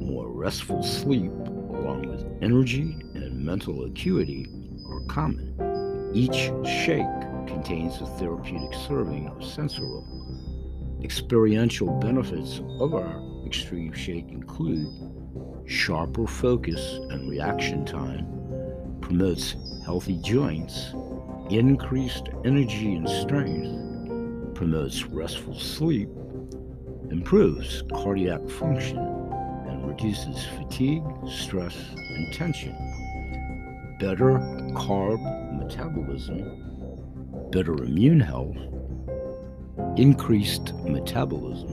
more 0.00 0.30
restful 0.30 0.82
sleep, 0.82 1.32
along 1.32 2.08
with 2.08 2.26
energy 2.42 2.96
and 3.14 3.44
mental 3.44 3.84
acuity 3.84 4.46
are 4.90 5.00
common. 5.08 6.10
Each 6.14 6.50
shake 6.66 7.06
contains 7.46 8.00
a 8.00 8.06
therapeutic 8.18 8.74
serving 8.86 9.28
of 9.28 9.38
Sensoril. 9.38 10.04
Experiential 11.02 11.88
benefits 12.00 12.60
of 12.80 12.94
our 12.94 13.22
extreme 13.46 13.92
shake 13.92 14.28
include 14.30 14.88
sharper 15.66 16.26
focus 16.26 16.98
and 17.10 17.30
reaction 17.30 17.84
time, 17.84 18.26
promotes 19.08 19.56
healthy 19.86 20.18
joints, 20.18 20.92
increased 21.48 22.28
energy 22.44 22.94
and 22.94 23.08
strength, 23.08 24.54
promotes 24.54 25.06
restful 25.06 25.58
sleep, 25.58 26.10
improves 27.10 27.82
cardiac 27.90 28.46
function 28.50 28.98
and 28.98 29.88
reduces 29.88 30.44
fatigue, 30.58 31.02
stress, 31.26 31.74
and 31.96 32.34
tension. 32.34 32.76
Better 33.98 34.40
carb 34.76 35.18
metabolism, 35.58 37.48
better 37.50 37.82
immune 37.82 38.20
health, 38.20 38.58
increased 39.96 40.74
metabolism, 40.84 41.72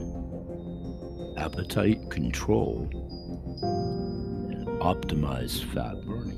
appetite 1.36 2.00
control, 2.10 2.88
and 4.48 4.66
optimized 4.80 5.64
fat 5.74 6.02
burning 6.06 6.35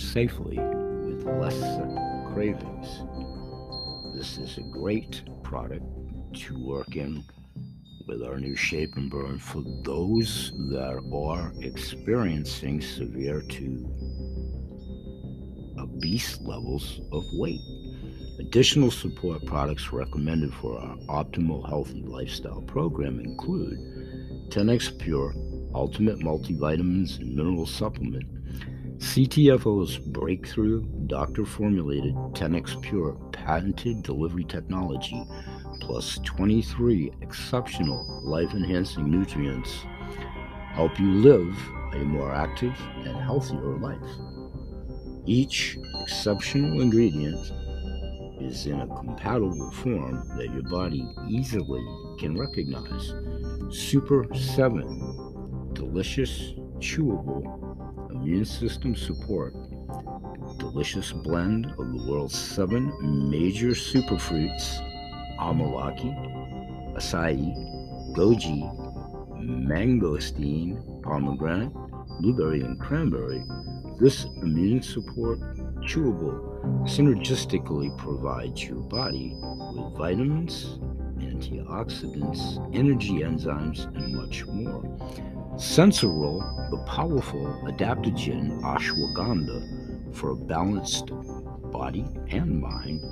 safely 0.00 0.58
with 0.58 1.24
less 1.24 1.60
cravings. 2.32 3.02
This 4.14 4.38
is 4.38 4.58
a 4.58 4.62
great 4.62 5.22
product 5.42 5.84
to 6.34 6.58
work 6.58 6.96
in 6.96 7.24
with 8.06 8.22
our 8.22 8.38
new 8.38 8.56
shape 8.56 8.96
and 8.96 9.10
burn 9.10 9.38
for 9.38 9.62
those 9.84 10.52
that 10.70 11.00
are 11.12 11.52
experiencing 11.60 12.80
severe 12.80 13.42
to 13.42 13.88
obese 15.78 16.40
levels 16.40 17.00
of 17.12 17.24
weight. 17.34 17.60
Additional 18.38 18.90
support 18.90 19.44
products 19.44 19.92
recommended 19.92 20.52
for 20.54 20.78
our 20.78 20.96
optimal 21.08 21.68
healthy 21.68 22.02
lifestyle 22.02 22.62
program 22.62 23.20
include 23.20 23.78
10x 24.48 24.98
Pure 24.98 25.34
Ultimate 25.74 26.18
Multivitamins 26.18 27.18
and 27.18 27.36
Mineral 27.36 27.66
Supplement, 27.66 28.39
CTFO's 29.00 29.96
breakthrough 29.96 30.84
doctor 31.06 31.46
formulated 31.46 32.14
10x 32.34 32.80
Pure 32.82 33.14
patented 33.32 34.02
delivery 34.02 34.44
technology, 34.44 35.24
plus 35.80 36.18
23 36.24 37.10
exceptional 37.22 38.20
life 38.22 38.52
enhancing 38.52 39.10
nutrients, 39.10 39.84
help 40.74 41.00
you 41.00 41.12
live 41.12 41.56
a 41.94 42.04
more 42.04 42.30
active 42.30 42.78
and 42.98 43.16
healthier 43.16 43.78
life. 43.78 43.98
Each 45.24 45.78
exceptional 46.02 46.82
ingredient 46.82 47.52
is 48.38 48.66
in 48.66 48.80
a 48.80 48.86
compatible 48.86 49.70
form 49.72 50.28
that 50.36 50.52
your 50.52 50.64
body 50.64 51.08
easily 51.26 51.84
can 52.18 52.38
recognize. 52.38 53.14
Super 53.74 54.26
7 54.34 55.72
Delicious, 55.72 56.52
chewable, 56.80 57.69
immune 58.20 58.44
system 58.44 58.94
support. 58.94 59.54
Delicious 60.58 61.10
blend 61.12 61.66
of 61.78 61.92
the 61.92 62.04
world's 62.06 62.38
seven 62.38 62.92
major 63.30 63.68
superfruits 63.68 64.78
amalaki, 65.38 66.12
acai, 66.94 67.38
goji, 68.14 68.60
mangosteen, 69.40 71.02
pomegranate, 71.02 71.72
blueberry, 72.20 72.60
and 72.60 72.78
cranberry. 72.78 73.42
This 73.98 74.26
immune 74.42 74.82
support 74.82 75.38
chewable 75.80 76.60
synergistically 76.84 77.96
provides 77.96 78.64
your 78.64 78.80
body 78.80 79.34
with 79.74 79.96
vitamins, 79.96 80.78
antioxidants, 81.20 82.58
energy 82.74 83.20
enzymes, 83.20 83.86
and 83.96 84.14
much 84.14 84.44
more. 84.44 84.84
Sensoril, 85.60 86.70
the 86.70 86.78
powerful 86.78 87.44
adaptogen 87.66 88.62
ashwagandha 88.62 90.16
for 90.16 90.30
a 90.30 90.34
balanced 90.34 91.10
body 91.70 92.06
and 92.30 92.58
mind. 92.58 93.02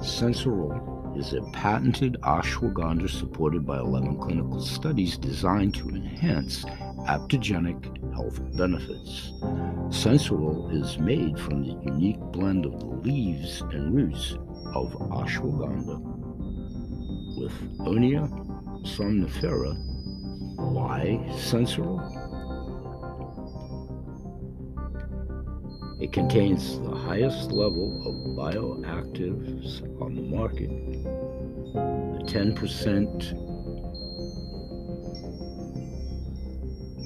Sensoril 0.00 1.18
is 1.18 1.34
a 1.34 1.42
patented 1.52 2.16
ashwagandha 2.22 3.10
supported 3.10 3.66
by 3.66 3.76
11 3.78 4.16
clinical 4.20 4.58
studies 4.58 5.18
designed 5.18 5.74
to 5.74 5.90
enhance 5.90 6.64
adaptogenic 6.64 8.14
health 8.14 8.40
benefits. 8.56 9.32
Sensoril 9.90 10.72
is 10.72 10.96
made 10.98 11.38
from 11.38 11.62
the 11.62 11.78
unique 11.84 12.20
blend 12.32 12.64
of 12.64 12.80
the 12.80 12.86
leaves 12.86 13.60
and 13.70 13.94
roots 13.94 14.32
of 14.74 14.94
ashwagandha 15.10 16.00
with 17.36 17.52
Onia 17.80 18.26
somnifera. 18.86 19.97
Why 20.58 21.20
Sensoril? 21.36 22.02
It 26.00 26.12
contains 26.12 26.80
the 26.80 26.94
highest 26.94 27.52
level 27.52 28.02
of 28.04 28.14
bioactives 28.36 29.82
on 30.02 30.16
the 30.16 30.22
market, 30.22 30.70
a 31.74 32.24
10% 32.24 33.48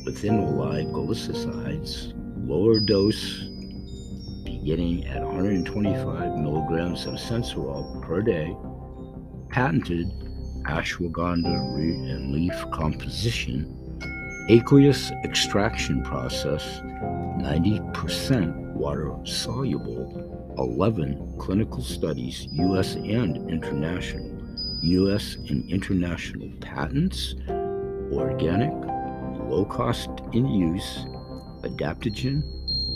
withanolide 0.06 0.90
glycosides, 0.90 2.12
lower 2.48 2.80
dose 2.80 3.44
beginning 4.44 5.06
at 5.08 5.22
125 5.22 6.38
milligrams 6.38 7.04
of 7.04 7.14
sensoril 7.14 8.00
per 8.02 8.22
day, 8.22 8.56
patented 9.50 10.10
ashwagandha 10.64 11.76
root 11.76 12.10
and 12.10 12.32
leaf 12.32 12.54
composition, 12.70 13.66
aqueous 14.48 15.10
extraction 15.24 16.02
process, 16.02 16.80
90% 17.40 18.54
water 18.74 19.14
soluble, 19.24 20.54
11 20.58 21.36
clinical 21.38 21.82
studies, 21.82 22.46
U.S. 22.52 22.94
and 22.94 23.50
international, 23.50 24.38
U.S. 24.82 25.36
and 25.48 25.68
international 25.70 26.50
patents, 26.60 27.34
organic, 28.12 28.72
low 29.48 29.64
cost 29.64 30.10
in 30.32 30.46
use, 30.46 31.06
adaptogen, 31.62 32.42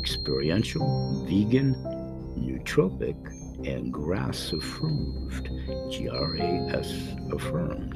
experiential, 0.01 1.25
vegan, 1.29 1.75
nootropic, 2.39 3.17
and 3.64 3.92
GRAS 3.92 4.53
approved, 4.53 5.49
GRAS 5.90 6.92
affirmed. 7.33 7.95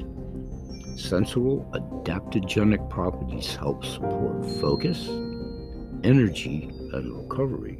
Sensoril 0.95 1.69
adaptogenic 1.71 2.89
properties 2.89 3.55
help 3.55 3.85
support 3.85 4.45
focus, 4.59 5.07
energy, 6.03 6.69
and 6.93 7.15
recovery. 7.15 7.77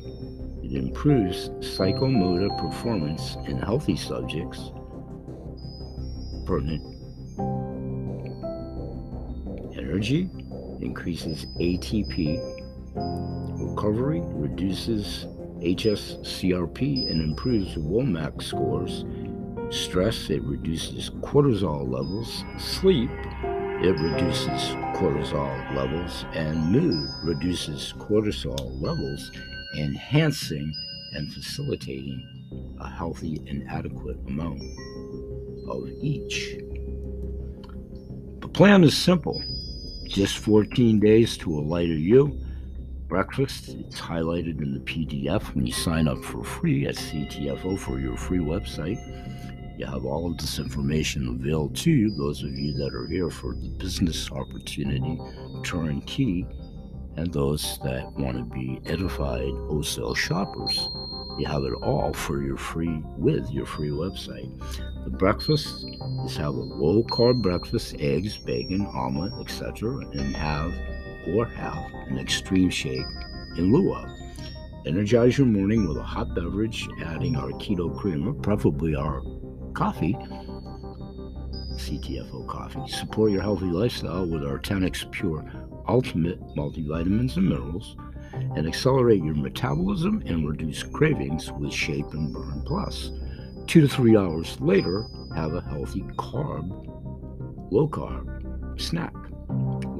It 0.63 0.73
improves 0.73 1.49
psychomotor 1.59 2.57
performance 2.57 3.35
in 3.47 3.57
healthy 3.57 3.95
subjects. 3.95 4.71
Pertinent 6.45 6.91
energy, 9.77 10.29
increases 10.81 11.45
ATP. 11.59 12.39
Recovery 12.95 14.21
reduces 14.23 15.25
HSCRP 15.61 17.09
and 17.09 17.21
improves 17.21 17.75
WOMAC 17.75 18.41
scores. 18.41 19.05
Stress, 19.69 20.29
it 20.29 20.41
reduces 20.43 21.11
cortisol 21.21 21.87
levels. 21.89 22.43
Sleep, 22.57 23.09
it 23.83 23.99
reduces 23.99 24.75
cortisol 24.95 25.75
levels. 25.75 26.25
And 26.33 26.71
mood 26.71 27.09
reduces 27.23 27.93
cortisol 27.99 28.81
levels, 28.81 29.31
enhancing 29.77 30.73
and 31.13 31.31
facilitating 31.31 32.77
a 32.79 32.89
healthy 32.89 33.41
and 33.47 33.67
adequate 33.69 34.17
amount 34.27 34.61
of 35.69 35.87
each. 36.01 36.55
The 38.39 38.49
plan 38.51 38.83
is 38.83 38.97
simple 38.97 39.41
just 40.11 40.37
14 40.39 40.99
days 40.99 41.37
to 41.37 41.57
a 41.57 41.61
lighter 41.61 41.93
you. 41.93 42.37
Breakfast, 43.11 43.67
it's 43.67 43.99
highlighted 43.99 44.61
in 44.61 44.73
the 44.73 44.79
PDF 44.79 45.53
when 45.53 45.65
you 45.65 45.73
sign 45.73 46.07
up 46.07 46.23
for 46.23 46.45
free 46.45 46.87
at 46.87 46.95
CTFO 46.95 47.77
for 47.77 47.99
your 47.99 48.15
free 48.15 48.39
website. 48.39 48.97
You 49.77 49.85
have 49.85 50.05
all 50.05 50.31
of 50.31 50.37
this 50.37 50.59
information 50.59 51.27
available 51.27 51.75
to 51.75 51.91
you, 51.91 52.15
those 52.15 52.41
of 52.41 52.57
you 52.57 52.71
that 52.77 52.95
are 52.95 53.07
here 53.07 53.29
for 53.29 53.53
the 53.53 53.67
business 53.67 54.31
opportunity 54.31 55.19
turnkey, 55.61 56.47
and 57.17 57.33
those 57.33 57.79
that 57.83 58.09
want 58.13 58.37
to 58.37 58.43
be 58.43 58.79
edified 58.85 59.51
wholesale 59.67 60.15
shoppers. 60.15 60.87
You 61.37 61.47
have 61.47 61.65
it 61.65 61.73
all 61.83 62.13
for 62.13 62.41
your 62.41 62.55
free 62.55 63.03
with 63.17 63.51
your 63.51 63.65
free 63.65 63.89
website. 63.89 64.57
The 65.03 65.09
breakfast 65.09 65.85
is 66.25 66.37
have 66.37 66.55
a 66.55 66.61
low 66.61 67.03
carb 67.03 67.41
breakfast, 67.41 67.93
eggs, 67.99 68.37
bacon, 68.37 68.85
omelet, 68.85 69.33
etc., 69.41 69.97
and 70.13 70.33
have 70.33 70.73
or 71.27 71.45
have 71.45 71.91
an 72.07 72.17
extreme 72.19 72.69
shake 72.69 73.05
in 73.57 73.71
lieu 73.71 73.93
of. 73.93 74.09
Energize 74.85 75.37
your 75.37 75.47
morning 75.47 75.87
with 75.87 75.97
a 75.97 76.03
hot 76.03 76.33
beverage, 76.33 76.87
adding 77.05 77.35
our 77.35 77.51
keto 77.51 77.95
creamer, 77.95 78.33
preferably 78.33 78.95
our 78.95 79.21
coffee, 79.73 80.13
CTFO 81.75 82.47
coffee. 82.47 82.87
Support 82.87 83.31
your 83.31 83.41
healthy 83.41 83.65
lifestyle 83.65 84.25
with 84.25 84.43
our 84.43 84.57
10x 84.59 85.11
Pure 85.11 85.45
Ultimate 85.87 86.39
multivitamins 86.55 87.37
and 87.37 87.49
minerals 87.49 87.95
and 88.55 88.67
accelerate 88.67 89.23
your 89.23 89.35
metabolism 89.35 90.23
and 90.25 90.47
reduce 90.47 90.83
cravings 90.83 91.51
with 91.51 91.73
Shape 91.73 92.13
and 92.13 92.33
Burn 92.33 92.63
Plus. 92.65 93.11
Two 93.67 93.81
to 93.81 93.87
three 93.87 94.17
hours 94.17 94.59
later, 94.59 95.05
have 95.35 95.53
a 95.53 95.61
healthy 95.61 96.01
carb, 96.17 96.69
low 97.71 97.87
carb 97.87 98.81
snack. 98.81 99.13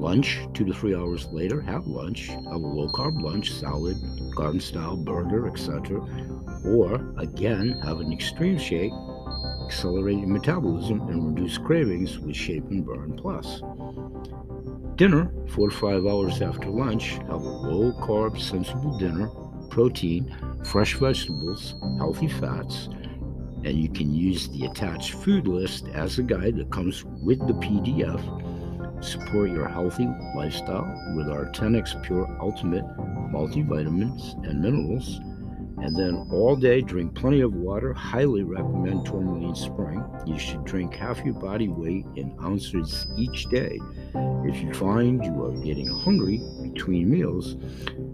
Lunch, 0.02 0.40
two 0.56 0.66
to 0.66 0.74
three 0.74 0.96
hours 0.96 1.28
later, 1.28 1.62
have 1.62 1.86
lunch, 1.86 2.30
have 2.30 2.48
a 2.48 2.58
low 2.58 2.88
carb 2.88 3.22
lunch, 3.22 3.52
salad, 3.52 3.96
garden 4.36 4.60
style 4.60 4.98
burger, 4.98 5.48
etc. 5.48 6.00
Or 6.66 7.14
again, 7.20 7.80
have 7.84 8.00
an 8.00 8.12
extreme 8.12 8.58
shake, 8.58 8.92
accelerate 9.64 10.28
metabolism, 10.28 11.02
and 11.02 11.28
reduce 11.28 11.60
cravings 11.60 12.18
with 12.18 12.36
Shape 12.36 12.66
and 12.72 12.84
Burn 12.84 13.14
Plus. 13.16 13.62
Dinner, 14.96 15.32
four 15.50 15.70
to 15.70 15.76
five 15.76 16.08
hours 16.08 16.42
after 16.42 16.72
lunch, 16.72 17.12
have 17.12 17.30
a 17.30 17.36
low 17.38 17.94
carb, 18.02 18.42
sensible 18.42 18.98
dinner, 18.98 19.30
protein, 19.70 20.36
fresh 20.66 20.96
vegetables, 20.96 21.76
healthy 22.00 22.28
fats, 22.28 22.90
and 23.64 23.78
you 23.78 23.88
can 23.88 24.12
use 24.12 24.50
the 24.50 24.66
attached 24.66 25.14
food 25.14 25.48
list 25.48 25.90
as 25.90 26.18
a 26.18 26.24
guide 26.24 26.56
that 26.58 26.72
comes 26.72 27.06
with 27.06 27.38
the 27.46 27.54
PDF. 27.54 28.41
Support 29.02 29.50
your 29.50 29.68
healthy 29.68 30.08
lifestyle 30.36 30.86
with 31.16 31.28
our 31.28 31.46
10x 31.48 32.04
Pure 32.04 32.38
Ultimate 32.40 32.86
multivitamins 33.32 34.34
and 34.48 34.62
minerals. 34.62 35.20
And 35.82 35.96
then 35.96 36.28
all 36.32 36.56
day, 36.56 36.82
drink 36.82 37.16
plenty 37.16 37.42
of 37.42 37.56
water. 37.56 37.94
Highly 37.94 38.44
recommend 38.44 39.08
Tourmaline 39.08 39.56
Spring. 39.56 40.06
You 40.28 40.38
should 40.38 40.64
drink 40.66 40.94
half 40.94 41.18
your 41.26 41.34
body 41.34 41.68
weight 41.68 42.06
in 42.16 42.38
ounces 42.44 43.08
each 43.18 43.46
day. 43.46 43.80
If 44.46 44.62
you 44.62 44.72
find 44.74 45.26
you 45.26 45.44
are 45.46 45.64
getting 45.64 45.88
hungry 45.88 46.40
between 46.62 47.10
meals, 47.10 47.56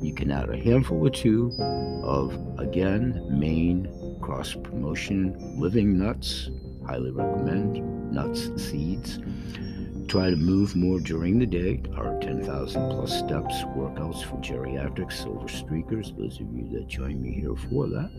you 0.02 0.14
can 0.14 0.32
add 0.32 0.50
a 0.50 0.56
handful 0.56 1.06
or 1.06 1.10
two 1.10 1.52
of, 2.04 2.34
again, 2.60 3.28
main 3.30 4.18
cross 4.22 4.54
promotion 4.54 5.60
living 5.60 6.00
nuts. 6.00 6.50
Highly 6.86 7.12
recommend 7.12 8.14
nuts, 8.14 8.50
seeds. 8.56 9.20
Try 10.08 10.30
to 10.30 10.38
move 10.38 10.74
more 10.74 11.02
during 11.02 11.38
the 11.38 11.46
day. 11.46 11.82
Our 11.98 12.18
10,000 12.22 12.92
plus 12.92 13.20
steps 13.20 13.56
workouts 13.76 14.24
for 14.24 14.38
geriatric 14.38 15.12
silver 15.12 15.48
streakers, 15.48 16.18
those 16.18 16.40
of 16.40 16.48
you 16.54 16.70
that 16.72 16.88
join 16.88 17.22
me 17.22 17.34
here 17.34 17.58
for 17.70 17.88
that. 17.88 18.10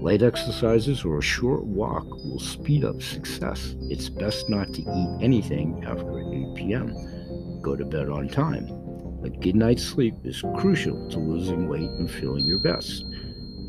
Light 0.00 0.22
exercises 0.22 1.04
or 1.04 1.18
a 1.18 1.22
short 1.22 1.64
walk 1.64 2.06
will 2.08 2.38
speed 2.38 2.84
up 2.84 3.02
success. 3.02 3.74
It's 3.90 4.08
best 4.08 4.48
not 4.48 4.72
to 4.74 4.82
eat 4.82 5.18
anything 5.20 5.82
after 5.84 6.20
8 6.20 6.54
p.m. 6.54 7.60
Go 7.62 7.74
to 7.74 7.84
bed 7.84 8.08
on 8.08 8.28
time. 8.28 8.68
A 9.24 9.30
good 9.30 9.56
night's 9.56 9.82
sleep 9.82 10.14
is 10.22 10.44
crucial 10.56 11.08
to 11.10 11.18
losing 11.18 11.68
weight 11.68 11.90
and 11.90 12.08
feeling 12.08 12.46
your 12.46 12.60
best. 12.60 13.02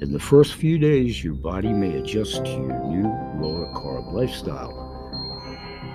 In 0.02 0.12
the 0.12 0.20
first 0.20 0.54
few 0.54 0.78
days, 0.78 1.24
your 1.24 1.34
body 1.34 1.74
may 1.74 1.98
adjust 1.98 2.46
to 2.46 2.52
your 2.52 2.84
new 2.84 3.08
lower 3.42 3.74
carb 3.74 4.14
lifestyle. 4.14 4.83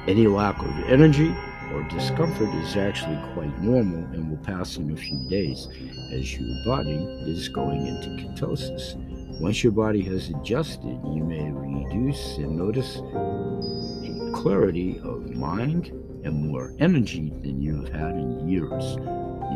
Any 0.08 0.26
lack 0.26 0.58
of 0.62 0.84
energy 0.86 1.34
or 1.70 1.82
discomfort 1.82 2.48
is 2.54 2.78
actually 2.78 3.18
quite 3.34 3.60
normal 3.60 3.98
and 4.14 4.30
will 4.30 4.38
pass 4.38 4.78
in 4.78 4.90
a 4.90 4.96
few 4.96 5.28
days 5.28 5.68
as 6.10 6.34
your 6.34 6.48
body 6.64 6.96
is 7.26 7.50
going 7.50 7.86
into 7.86 8.08
ketosis. 8.16 8.96
Once 9.38 9.62
your 9.62 9.72
body 9.72 10.00
has 10.00 10.30
adjusted, 10.30 10.98
you 11.12 11.22
may 11.22 11.50
reduce 11.50 12.38
and 12.38 12.56
notice 12.56 12.96
a 12.96 14.30
clarity 14.32 14.98
of 15.04 15.28
mind 15.36 15.88
and 16.24 16.48
more 16.48 16.72
energy 16.78 17.28
than 17.42 17.60
you 17.60 17.76
have 17.82 17.92
had 17.92 18.12
in 18.12 18.48
years. 18.48 18.96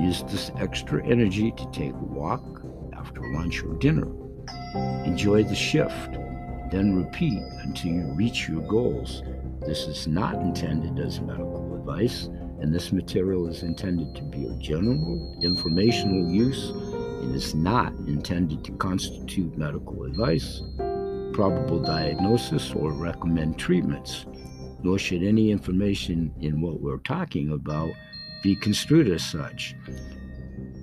Use 0.03 0.23
this 0.25 0.51
extra 0.59 1.03
energy 1.07 1.53
to 1.53 1.67
take 1.73 1.95
a 1.95 2.05
walk 2.05 2.61
after 2.93 3.23
lunch 3.33 3.63
or 3.65 3.73
dinner. 3.79 4.07
Enjoy 5.07 5.43
the 5.45 5.55
shift, 5.55 6.13
then 6.71 6.95
repeat 6.95 7.43
until 7.63 7.93
you 7.93 8.13
reach 8.13 8.51
your 8.51 8.61
goals. 8.69 9.23
This 9.67 9.87
is 9.87 10.09
not 10.09 10.35
intended 10.35 10.99
as 10.99 11.21
medical 11.21 11.77
advice, 11.77 12.25
and 12.61 12.75
this 12.75 12.91
material 12.91 13.49
is 13.49 13.63
intended 13.63 14.15
to 14.17 14.23
be 14.23 14.47
of 14.47 14.59
general 14.59 15.39
informational 15.41 16.29
use 16.29 16.71
and 16.71 17.35
is 17.35 17.55
not 17.55 17.93
intended 18.09 18.65
to 18.65 18.73
constitute 18.73 19.57
medical 19.57 20.05
advice, 20.05 20.63
probable 21.33 21.81
diagnosis, 21.81 22.73
or 22.73 22.93
recommend 22.93 23.59
treatments. 23.59 24.27
Nor 24.83 24.99
should 24.99 25.23
any 25.23 25.53
information 25.53 26.35
in 26.41 26.61
what 26.61 26.81
we're 26.81 26.99
talking 26.99 27.53
about 27.53 27.91
be 28.43 28.57
construed 28.57 29.09
as 29.09 29.25
such. 29.25 29.77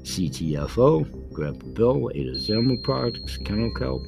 CTFO, 0.03 1.33
Grandpa 1.33 1.67
Bill, 1.67 2.09
Ada's 2.15 2.49
Animal 2.49 2.77
Products, 2.77 3.37
Kennel 3.37 3.73
Kelp 3.73 4.05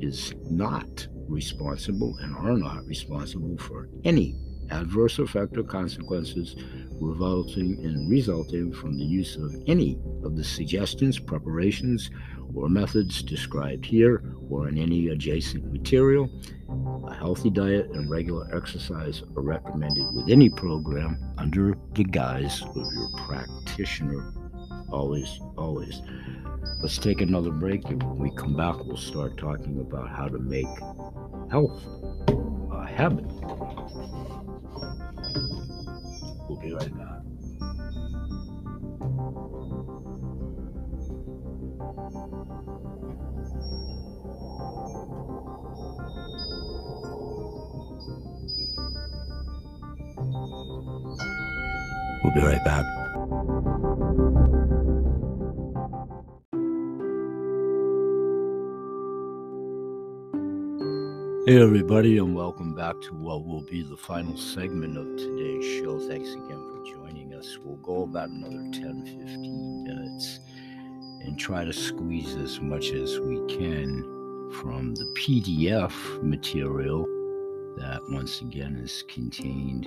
is 0.00 0.34
not 0.50 1.06
responsible 1.30 2.16
and 2.20 2.34
are 2.36 2.56
not 2.56 2.84
responsible 2.86 3.56
for 3.58 3.88
any 4.04 4.36
adverse 4.70 5.18
effect 5.18 5.56
or 5.56 5.64
consequences 5.64 6.56
resulting 7.00 7.82
in 7.82 8.08
resulting 8.08 8.72
from 8.72 8.96
the 8.96 9.04
use 9.04 9.36
of 9.36 9.54
any 9.66 9.98
of 10.22 10.36
the 10.36 10.44
suggestions, 10.44 11.18
preparations, 11.18 12.10
or 12.54 12.68
methods 12.68 13.22
described 13.22 13.84
here 13.84 14.22
or 14.48 14.68
in 14.68 14.78
any 14.78 15.08
adjacent 15.08 15.72
material. 15.72 16.28
A 17.08 17.14
healthy 17.14 17.50
diet 17.50 17.90
and 17.90 18.10
regular 18.10 18.54
exercise 18.54 19.22
are 19.36 19.42
recommended 19.42 20.06
with 20.14 20.28
any 20.28 20.50
program 20.50 21.18
under 21.38 21.76
the 21.94 22.04
guise 22.04 22.62
of 22.62 22.76
your 22.76 23.08
practitioner. 23.26 24.32
Always, 24.90 25.40
always. 25.56 26.02
Let's 26.82 26.98
take 26.98 27.20
another 27.20 27.50
break, 27.50 27.84
and 27.86 28.02
when 28.02 28.18
we 28.18 28.30
come 28.34 28.56
back, 28.56 28.84
we'll 28.84 28.96
start 28.96 29.36
talking 29.36 29.80
about 29.80 30.08
how 30.08 30.28
to 30.28 30.38
make 30.38 30.66
health 31.50 31.84
a 32.70 32.86
habit. 32.86 33.24
We'll 36.48 36.60
be 36.60 36.72
right 36.72 36.96
back. 36.96 37.22
We'll 52.22 52.34
be 52.34 52.40
right 52.40 52.64
back. 52.64 52.99
Hey, 61.46 61.58
everybody, 61.58 62.18
and 62.18 62.34
welcome 62.34 62.74
back 62.74 63.00
to 63.00 63.14
what 63.14 63.46
will 63.46 63.62
be 63.62 63.80
the 63.82 63.96
final 63.96 64.36
segment 64.36 64.98
of 64.98 65.16
today's 65.16 65.64
show. 65.64 65.98
Thanks 66.06 66.34
again 66.34 66.62
for 66.68 66.84
joining 66.84 67.32
us. 67.32 67.56
We'll 67.64 67.76
go 67.76 68.02
about 68.02 68.28
another 68.28 68.62
10 68.70 69.06
15 69.06 69.84
minutes 69.84 70.40
and 71.24 71.38
try 71.38 71.64
to 71.64 71.72
squeeze 71.72 72.34
as 72.34 72.60
much 72.60 72.90
as 72.90 73.18
we 73.20 73.36
can 73.46 74.02
from 74.60 74.94
the 74.94 75.06
PDF 75.18 76.22
material 76.22 77.06
that 77.78 78.02
once 78.10 78.42
again 78.42 78.76
is 78.76 79.02
contained 79.08 79.86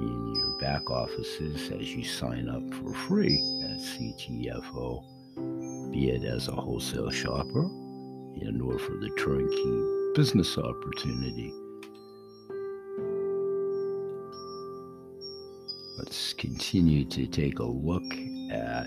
in 0.00 0.32
your 0.36 0.58
back 0.58 0.90
offices 0.90 1.70
as 1.70 1.94
you 1.94 2.02
sign 2.02 2.48
up 2.48 2.62
for 2.76 2.94
free 2.94 3.36
at 3.62 3.76
CTFO, 3.76 5.04
be 5.92 6.08
it 6.08 6.24
as 6.24 6.48
a 6.48 6.52
wholesale 6.52 7.10
shopper 7.10 7.68
and 8.42 8.60
or 8.60 8.78
for 8.78 8.96
the 8.96 9.10
turnkey 9.18 10.12
business 10.14 10.56
opportunity. 10.58 11.52
Let's 15.98 16.32
continue 16.34 17.04
to 17.06 17.26
take 17.26 17.58
a 17.58 17.64
look 17.64 18.04
at 18.50 18.86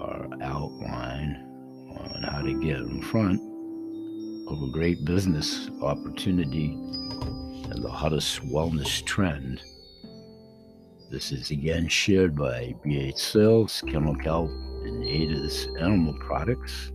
our 0.00 0.28
outline 0.42 1.42
on 1.90 2.22
how 2.22 2.42
to 2.42 2.54
get 2.60 2.76
in 2.76 3.02
front 3.02 3.40
of 4.48 4.62
a 4.62 4.72
great 4.72 5.04
business 5.04 5.70
opportunity 5.82 6.72
and 7.70 7.82
the 7.82 7.90
hottest 7.90 8.40
wellness 8.42 9.04
trend. 9.04 9.60
This 11.10 11.32
is 11.32 11.50
again 11.50 11.88
shared 11.88 12.36
by 12.36 12.74
BH 12.84 13.18
Sales, 13.18 13.82
Kennel 13.86 14.14
And 14.86 15.02
Ada's 15.02 15.66
Animal 15.80 16.14
Products. 16.14 16.92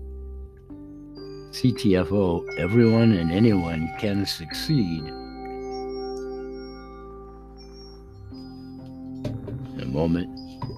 CTFO, 1.52 2.48
everyone 2.58 3.12
and 3.12 3.34
anyone 3.34 3.92
can 4.00 4.26
succeed. 4.26 5.04
In 9.74 9.82
a 9.82 9.86
moment, 9.86 10.30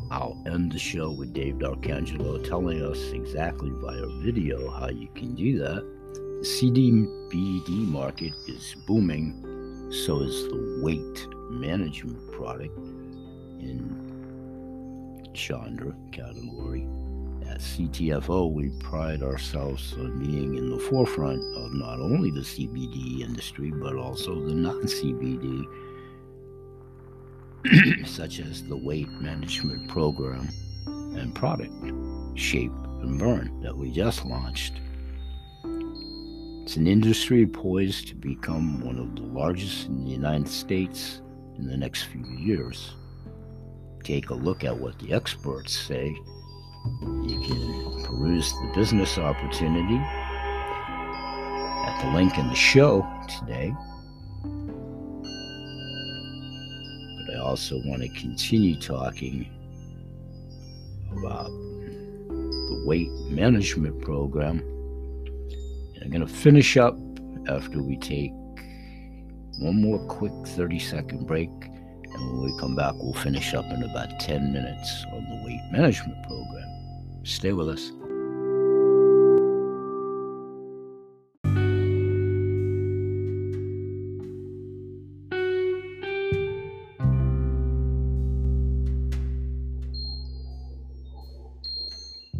I'll 0.10 0.42
end 0.48 0.72
the 0.72 0.80
show 0.80 1.12
with 1.12 1.34
Dave 1.34 1.60
D'Arcangelo 1.60 2.44
telling 2.44 2.82
us 2.82 3.00
exactly 3.12 3.70
via 3.76 4.08
video 4.24 4.72
how 4.72 4.90
you 4.90 5.08
can 5.14 5.36
do 5.36 5.60
that. 5.60 5.84
The 6.16 6.48
CBD 6.48 7.88
market 7.88 8.34
is 8.48 8.76
booming, 8.88 9.92
so 9.92 10.22
is 10.22 10.48
the 10.48 10.80
weight 10.82 11.28
management 11.52 12.32
product 12.32 12.76
in 13.60 14.03
Chandra 15.34 15.94
category. 16.12 16.88
At 17.50 17.60
CTFO, 17.60 18.52
we 18.52 18.70
pride 18.80 19.22
ourselves 19.22 19.94
on 19.94 20.20
being 20.20 20.56
in 20.56 20.70
the 20.70 20.80
forefront 20.80 21.42
of 21.58 21.74
not 21.74 22.00
only 22.00 22.32
the 22.32 22.42
CBD 22.42 23.22
industry, 23.22 23.72
but 23.72 23.96
also 23.96 24.36
the 24.36 24.54
non 24.54 24.84
CBD, 24.84 25.66
such 28.08 28.40
as 28.40 28.64
the 28.64 28.78
weight 28.78 29.10
management 29.22 29.90
program 29.90 30.50
and 30.86 31.36
product, 31.36 31.74
Shape 32.36 32.72
and 33.02 33.20
Burn, 33.20 33.62
that 33.62 33.76
we 33.76 33.92
just 33.92 34.26
launched. 34.26 34.74
It's 36.64 36.78
an 36.78 36.88
industry 36.88 37.46
poised 37.46 38.08
to 38.08 38.16
become 38.16 38.82
one 38.82 38.98
of 38.98 39.16
the 39.16 39.22
largest 39.38 39.88
in 39.88 40.06
the 40.06 40.12
United 40.12 40.48
States 40.48 41.22
in 41.58 41.68
the 41.68 41.78
next 41.78 42.04
few 42.04 42.26
years. 42.38 42.96
Take 44.04 44.30
a 44.30 44.34
look 44.34 44.64
at 44.66 44.78
what 44.78 45.00
the 45.00 45.14
experts 45.14 45.78
say. 45.78 46.16
You 47.24 47.40
can 47.42 48.04
peruse 48.04 48.52
the 48.52 48.72
business 48.76 49.18
opportunity 49.18 49.96
at 51.86 52.02
the 52.02 52.12
link 52.14 52.38
in 52.38 52.50
the 52.50 52.56
show 52.56 53.08
today. 53.40 53.74
But 57.26 57.36
I 57.36 57.40
also 57.40 57.82
want 57.86 58.02
to 58.02 58.10
continue 58.10 58.78
talking 58.78 59.50
about 61.18 61.48
the 61.48 62.84
weight 62.86 63.10
management 63.30 64.02
program 64.02 64.60
And 65.96 66.04
I'm 66.04 66.10
going 66.10 66.26
to 66.26 66.34
finish 66.34 66.76
up 66.76 66.98
after 67.48 67.82
we 67.82 67.98
take 67.98 68.32
one 69.60 69.82
more 69.82 70.00
quick 70.08 70.34
30 70.48 70.80
second 70.80 71.26
break. 71.28 71.50
And 72.14 72.32
when 72.32 72.42
we 72.52 72.58
come 72.60 72.76
back, 72.76 72.94
we'll 72.98 73.14
finish 73.14 73.54
up 73.54 73.66
in 73.66 73.84
about 73.84 74.20
10 74.20 74.54
minutes 74.54 75.06
on 75.12 75.24
the 75.24 75.46
weight 75.46 75.62
management 75.72 76.22
program. 76.24 76.70
Stay 77.24 77.54
with 77.54 77.70
us. 77.70 77.92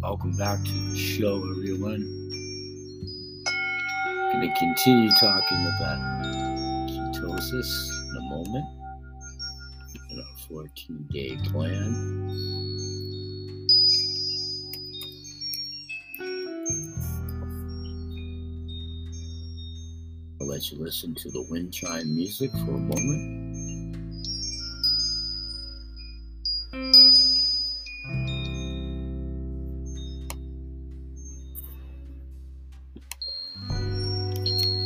Welcome 0.00 0.36
back 0.36 0.62
to 0.64 0.72
the 0.72 0.96
show, 0.96 1.36
everyone 1.36 2.24
I'm 4.34 4.40
going 4.40 4.52
to 4.52 4.58
continue 4.58 5.10
talking 5.20 5.66
about 5.66 5.98
ketosis 6.88 7.88
in 8.10 8.16
a 8.16 8.20
moment 8.28 8.83
our 10.24 10.38
14 10.48 11.06
day 11.10 11.36
plan. 11.44 11.94
I'll 20.40 20.46
let 20.48 20.70
you 20.70 20.78
listen 20.78 21.14
to 21.14 21.30
the 21.30 21.46
wind 21.50 21.72
chime 21.72 22.14
music 22.14 22.50
for 22.50 22.74
a 22.74 22.78
moment. 22.78 23.44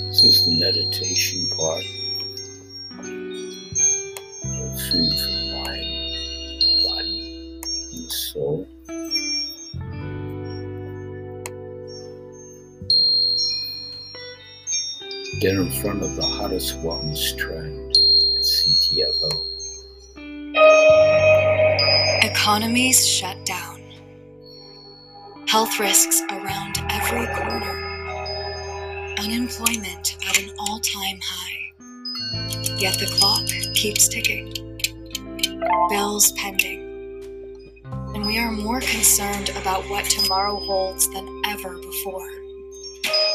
This 0.08 0.24
is 0.24 0.46
the 0.46 0.58
meditation 0.58 1.46
part 1.56 1.84
food 4.90 5.12
mind, 5.52 5.84
body, 6.84 7.60
and 7.92 8.10
soul. 8.10 8.66
Get 15.40 15.54
in 15.54 15.70
front 15.80 16.02
of 16.02 16.16
the 16.16 16.24
hottest 16.24 16.78
wellness 16.82 17.36
trend 17.36 17.90
at 17.90 18.42
CTFO. 18.42 19.30
Economies 22.24 23.06
shut 23.06 23.36
down. 23.44 23.82
Health 25.46 25.78
risks 25.78 26.22
around 26.30 26.78
every 26.90 27.26
corner 27.34 27.88
unemployment 29.18 30.16
at 30.28 30.38
an 30.38 30.50
all 30.58 30.80
time 30.80 31.18
high. 31.22 31.58
Yet 32.78 32.98
the 32.98 33.06
clock 33.18 33.46
keeps 33.74 34.08
ticking, 34.08 34.52
bills 35.88 36.32
pending. 36.32 36.84
And 38.14 38.26
we 38.26 38.38
are 38.38 38.50
more 38.50 38.80
concerned 38.80 39.50
about 39.50 39.88
what 39.88 40.04
tomorrow 40.04 40.56
holds 40.56 41.08
than 41.12 41.42
ever 41.46 41.78
before. 41.78 42.28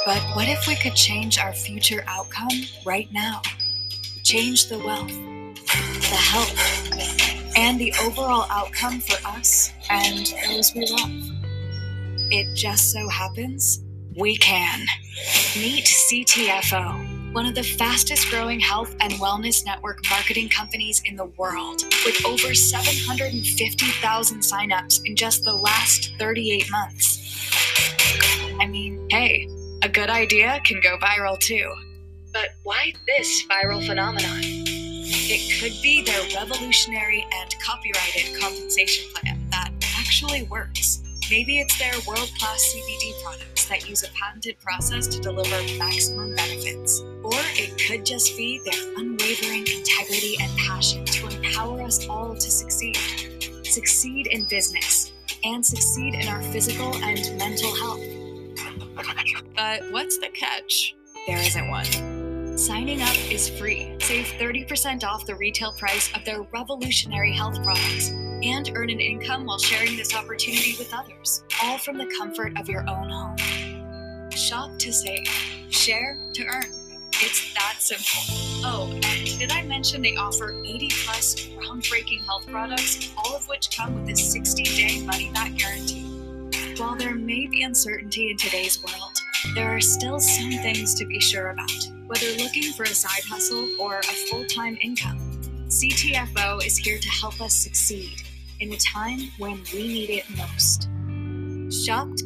But 0.06 0.22
what 0.36 0.48
if 0.48 0.68
we 0.68 0.76
could 0.76 0.96
change 0.96 1.40
our 1.40 1.54
future 1.54 2.04
outcome 2.08 2.50
right 2.86 3.08
now? 3.14 3.42
Change 4.24 4.68
the 4.68 4.80
wealth, 4.80 5.08
the 5.08 6.16
health, 6.16 7.58
and 7.58 7.80
the 7.80 7.94
overall 8.02 8.46
outcome 8.50 9.00
for 9.00 9.18
us 9.28 9.72
and 9.90 10.34
those 10.48 10.74
we 10.76 10.86
love. 10.88 11.12
It 12.32 12.56
just 12.56 12.92
so 12.92 13.08
happens 13.10 13.84
we 14.18 14.38
can. 14.38 14.86
Meet 15.56 15.86
CTFO, 15.86 17.03
one 17.34 17.48
of 17.48 17.56
the 17.56 17.64
fastest 17.64 18.30
growing 18.30 18.60
health 18.60 18.96
and 19.00 19.12
wellness 19.14 19.66
network 19.66 19.98
marketing 20.10 20.48
companies 20.50 21.02
in 21.06 21.16
the 21.16 21.26
world, 21.26 21.82
with 22.06 22.24
over 22.26 22.54
750,000 22.54 24.40
signups 24.40 25.02
in 25.06 25.16
just 25.16 25.44
the 25.44 25.54
last 25.54 26.14
38 26.20 26.70
months. 26.70 27.50
I 28.62 28.68
mean, 28.68 29.08
hey, 29.10 29.50
a 29.82 29.90
good 29.90 30.12
idea 30.12 30.62
can 30.64 30.80
go 30.82 30.96
viral 31.00 31.40
too. 31.40 31.74
But 32.32 32.50
why 32.62 32.94
this 33.08 33.46
viral 33.48 33.86
phenomenon? 33.86 34.42
It 34.44 35.60
could 35.60 35.82
be 35.82 36.04
their 36.04 36.22
revolutionary 36.40 37.26
and 37.34 37.56
copyrighted 37.60 38.40
compensation 38.40 39.12
plan 39.12 39.48
that 39.50 39.72
actually 39.98 40.44
works. 40.44 41.02
Maybe 41.32 41.60
it's 41.60 41.80
their 41.80 41.94
world 42.08 42.30
class 42.38 42.76
CBD 42.76 43.24
products 43.24 43.66
that 43.66 43.90
use 43.90 44.04
a 44.04 44.10
patented 44.10 44.60
process 44.60 45.08
to 45.08 45.20
deliver 45.20 45.56
maximum 45.80 46.36
benefits. 46.36 47.02
Or 47.24 47.32
it 47.56 47.82
could 47.88 48.06
just 48.06 48.36
be 48.38 48.62
their 48.66 48.98
unwavering 48.98 49.66
integrity 49.68 50.38
and 50.42 50.56
passion 50.58 51.06
to 51.06 51.28
empower 51.28 51.82
us 51.82 52.08
all 52.08 52.36
to 52.36 52.52
succeed. 52.52 52.98
Succeed 53.64 54.28
in 54.28 54.46
business 54.46 55.14
and 55.44 55.66
succeed 55.66 56.16
in 56.16 56.28
our 56.28 56.42
physical 56.44 56.96
and 56.98 57.38
mental 57.38 57.74
health. 57.76 58.02
But 59.56 59.92
what's 59.92 60.18
the 60.18 60.30
catch? 60.30 60.96
There 61.28 61.38
isn't 61.38 61.70
one. 61.70 62.58
Signing 62.58 63.02
up 63.02 63.16
is 63.32 63.50
free. 63.50 63.96
Save 64.00 64.26
30% 64.40 65.04
off 65.04 65.26
the 65.26 65.36
retail 65.36 65.74
price 65.74 66.14
of 66.16 66.24
their 66.26 66.44
revolutionary 66.54 67.34
health 67.34 67.64
products 67.64 68.10
and 68.44 68.72
earn 68.76 68.90
an 68.90 69.00
income 69.00 69.46
while 69.46 69.58
sharing 69.58 69.96
this 69.96 70.14
opportunity 70.14 70.76
with 70.78 70.94
others, 70.94 71.44
all 71.64 71.78
from 71.78 71.98
the 71.98 72.06
comfort 72.18 72.58
of 72.60 72.70
your 72.70 72.82
own 72.90 73.10
home. 73.10 74.30
Shop 74.32 74.78
to 74.80 74.92
save, 74.92 75.28
share 75.70 76.18
to 76.34 76.46
earn. 76.46 76.83
It's 77.22 77.54
that 77.54 77.76
simple. 77.80 78.24
Oh, 78.66 78.92
and 78.92 79.40
did 79.40 79.52
I 79.52 79.62
mention 79.62 80.02
they 80.02 80.16
offer 80.16 80.52
80 80.66 80.90
plus 81.06 81.36
groundbreaking 81.36 82.26
health 82.26 82.48
products, 82.48 83.14
all 83.18 83.36
of 83.36 83.48
which 83.48 83.76
come 83.78 83.94
with 83.94 84.10
a 84.10 84.16
60 84.16 84.64
day 84.64 85.02
money 85.06 85.30
back 85.32 85.56
guarantee? 85.56 86.02
While 86.78 86.96
there 86.96 87.14
may 87.14 87.46
be 87.46 87.64
uncertainty 87.64 88.32
in 88.32 88.38
today's 88.38 88.84
world, 88.84 89.18
there 89.54 89.76
are 89.76 89.80
still 89.80 90.20
some 90.20 90.52
things 90.52 90.96
to 90.96 91.06
be 91.06 91.20
sure 91.20 91.52
about, 91.52 91.72
whether 92.08 92.26
looking 92.38 92.74
for 92.74 92.84
a 92.84 92.88
side 92.88 93.24
hustle 93.30 93.70
or 93.80 94.00
a 94.00 94.04
full 94.04 94.46
time 94.46 94.78
income. 94.82 95.20
CTFO 95.68 96.66
is 96.66 96.78
here 96.78 96.98
to 96.98 97.10
help 97.10 97.40
us 97.42 97.54
succeed 97.54 98.24
in 98.60 98.74
a 98.74 98.78
time 98.78 99.20
when 99.38 99.62
we 99.72 99.88
need 99.88 100.10
it 100.10 100.26
most. 100.36 100.90
Shocked? 101.86 102.24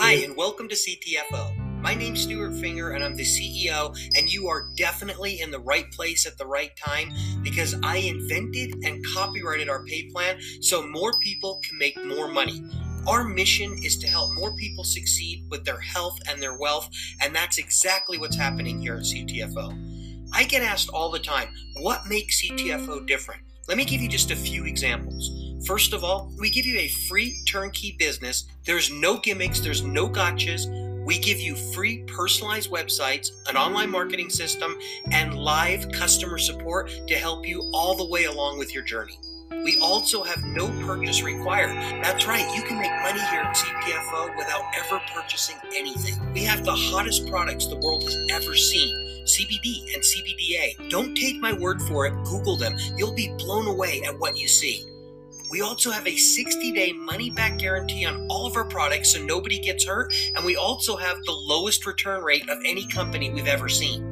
Hi, 0.00 0.14
and 0.24 0.36
welcome 0.36 0.68
to 0.68 0.74
CTFO. 0.74 1.69
My 1.80 1.94
name's 1.94 2.20
Stuart 2.20 2.52
Finger, 2.56 2.90
and 2.90 3.02
I'm 3.02 3.16
the 3.16 3.24
CEO, 3.24 3.96
and 4.14 4.30
you 4.30 4.48
are 4.48 4.66
definitely 4.76 5.40
in 5.40 5.50
the 5.50 5.58
right 5.58 5.90
place 5.92 6.26
at 6.26 6.36
the 6.36 6.46
right 6.46 6.70
time 6.76 7.10
because 7.42 7.74
I 7.82 7.96
invented 7.96 8.84
and 8.84 9.04
copyrighted 9.14 9.70
our 9.70 9.82
pay 9.84 10.10
plan 10.10 10.38
so 10.60 10.86
more 10.86 11.12
people 11.20 11.58
can 11.66 11.78
make 11.78 11.96
more 12.04 12.28
money. 12.28 12.62
Our 13.06 13.24
mission 13.24 13.78
is 13.82 13.96
to 13.98 14.06
help 14.06 14.34
more 14.34 14.54
people 14.56 14.84
succeed 14.84 15.46
with 15.48 15.64
their 15.64 15.80
health 15.80 16.18
and 16.28 16.42
their 16.42 16.58
wealth, 16.58 16.86
and 17.22 17.34
that's 17.34 17.56
exactly 17.56 18.18
what's 18.18 18.36
happening 18.36 18.78
here 18.78 18.96
at 18.96 19.04
CTFO. 19.04 20.28
I 20.34 20.44
get 20.44 20.62
asked 20.62 20.90
all 20.90 21.10
the 21.10 21.18
time, 21.18 21.48
what 21.78 22.06
makes 22.06 22.42
CTFO 22.42 23.06
different? 23.06 23.40
Let 23.68 23.78
me 23.78 23.86
give 23.86 24.02
you 24.02 24.08
just 24.08 24.30
a 24.30 24.36
few 24.36 24.66
examples. 24.66 25.30
First 25.66 25.94
of 25.94 26.04
all, 26.04 26.30
we 26.38 26.50
give 26.50 26.66
you 26.66 26.78
a 26.78 26.88
free 27.08 27.42
turnkey 27.48 27.96
business. 27.98 28.44
There's 28.66 28.90
no 28.90 29.18
gimmicks, 29.18 29.60
there's 29.60 29.82
no 29.82 30.08
gotchas. 30.08 30.89
We 31.10 31.18
give 31.18 31.40
you 31.40 31.56
free 31.56 32.04
personalized 32.06 32.70
websites, 32.70 33.32
an 33.48 33.56
online 33.56 33.90
marketing 33.90 34.30
system, 34.30 34.78
and 35.10 35.34
live 35.34 35.90
customer 35.90 36.38
support 36.38 36.88
to 37.08 37.14
help 37.16 37.48
you 37.48 37.68
all 37.74 37.96
the 37.96 38.06
way 38.06 38.26
along 38.26 38.60
with 38.60 38.72
your 38.72 38.84
journey. 38.84 39.18
We 39.64 39.76
also 39.80 40.22
have 40.22 40.40
no 40.44 40.68
purchase 40.86 41.24
required. 41.24 41.74
That's 42.00 42.28
right, 42.28 42.48
you 42.54 42.62
can 42.62 42.78
make 42.78 42.92
money 43.02 43.18
here 43.28 43.40
at 43.40 43.56
CTFO 43.56 44.36
without 44.36 44.62
ever 44.78 45.00
purchasing 45.12 45.56
anything. 45.74 46.14
We 46.32 46.44
have 46.44 46.64
the 46.64 46.76
hottest 46.76 47.26
products 47.26 47.66
the 47.66 47.78
world 47.78 48.04
has 48.04 48.16
ever 48.30 48.54
seen. 48.54 48.94
CBD 49.24 49.92
and 49.92 50.04
CBDA. 50.04 50.90
Don't 50.90 51.16
take 51.16 51.40
my 51.40 51.52
word 51.52 51.82
for 51.82 52.06
it, 52.06 52.12
Google 52.22 52.56
them. 52.56 52.76
You'll 52.96 53.16
be 53.16 53.34
blown 53.36 53.66
away 53.66 54.00
at 54.06 54.16
what 54.16 54.38
you 54.38 54.46
see. 54.46 54.86
We 55.50 55.62
also 55.62 55.90
have 55.90 56.06
a 56.06 56.16
60 56.16 56.72
day 56.72 56.92
money 56.92 57.28
back 57.28 57.58
guarantee 57.58 58.06
on 58.06 58.24
all 58.30 58.46
of 58.46 58.56
our 58.56 58.64
products 58.64 59.10
so 59.10 59.24
nobody 59.24 59.58
gets 59.58 59.84
hurt, 59.84 60.14
and 60.36 60.44
we 60.44 60.54
also 60.54 60.96
have 60.96 61.24
the 61.24 61.32
lowest 61.32 61.86
return 61.86 62.22
rate 62.22 62.48
of 62.48 62.58
any 62.64 62.86
company 62.86 63.30
we've 63.30 63.48
ever 63.48 63.68
seen. 63.68 64.06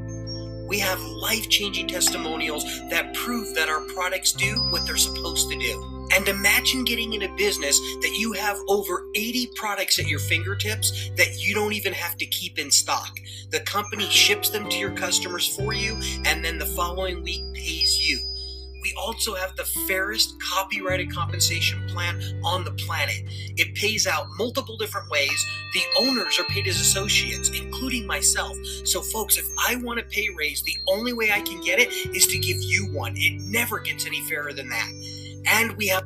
We 0.66 0.80
have 0.80 1.00
life 1.00 1.48
changing 1.48 1.86
testimonials 1.86 2.64
that 2.90 3.14
prove 3.14 3.54
that 3.54 3.68
our 3.68 3.80
products 3.82 4.32
do 4.32 4.54
what 4.70 4.84
they're 4.84 4.96
supposed 4.96 5.48
to 5.50 5.58
do. 5.58 6.08
And 6.14 6.26
imagine 6.26 6.84
getting 6.84 7.12
in 7.12 7.22
a 7.22 7.36
business 7.36 7.78
that 7.78 8.16
you 8.18 8.32
have 8.32 8.58
over 8.66 9.06
80 9.14 9.50
products 9.54 9.98
at 9.98 10.08
your 10.08 10.18
fingertips 10.18 11.10
that 11.16 11.40
you 11.40 11.54
don't 11.54 11.72
even 11.72 11.92
have 11.92 12.16
to 12.16 12.26
keep 12.26 12.58
in 12.58 12.70
stock. 12.70 13.18
The 13.50 13.60
company 13.60 14.10
ships 14.10 14.50
them 14.50 14.68
to 14.68 14.76
your 14.76 14.92
customers 14.92 15.46
for 15.46 15.72
you, 15.72 15.96
and 16.24 16.44
then 16.44 16.58
the 16.58 16.66
following 16.66 17.22
week 17.22 17.44
pays 17.54 17.96
you. 17.96 18.18
We 18.80 18.94
also 18.98 19.34
have 19.34 19.56
the 19.56 19.64
fairest 19.86 20.40
copyrighted 20.40 21.12
compensation 21.12 21.86
plan 21.88 22.20
on 22.44 22.64
the 22.64 22.72
planet. 22.72 23.22
It 23.56 23.74
pays 23.74 24.06
out 24.06 24.26
multiple 24.36 24.76
different 24.76 25.10
ways. 25.10 25.46
The 25.74 25.82
owners 25.98 26.38
are 26.38 26.44
paid 26.44 26.66
as 26.66 26.80
associates, 26.80 27.50
including 27.50 28.06
myself. 28.06 28.56
So, 28.84 29.02
folks, 29.02 29.36
if 29.36 29.46
I 29.68 29.76
want 29.76 30.00
a 30.00 30.04
pay 30.04 30.28
raise, 30.36 30.62
the 30.62 30.76
only 30.88 31.12
way 31.12 31.30
I 31.32 31.40
can 31.40 31.60
get 31.60 31.78
it 31.78 31.92
is 32.14 32.26
to 32.28 32.38
give 32.38 32.58
you 32.60 32.86
one. 32.92 33.14
It 33.16 33.40
never 33.40 33.78
gets 33.80 34.06
any 34.06 34.20
fairer 34.28 34.52
than 34.52 34.68
that. 34.68 34.90
And 35.46 35.76
we 35.76 35.88
have 35.88 36.04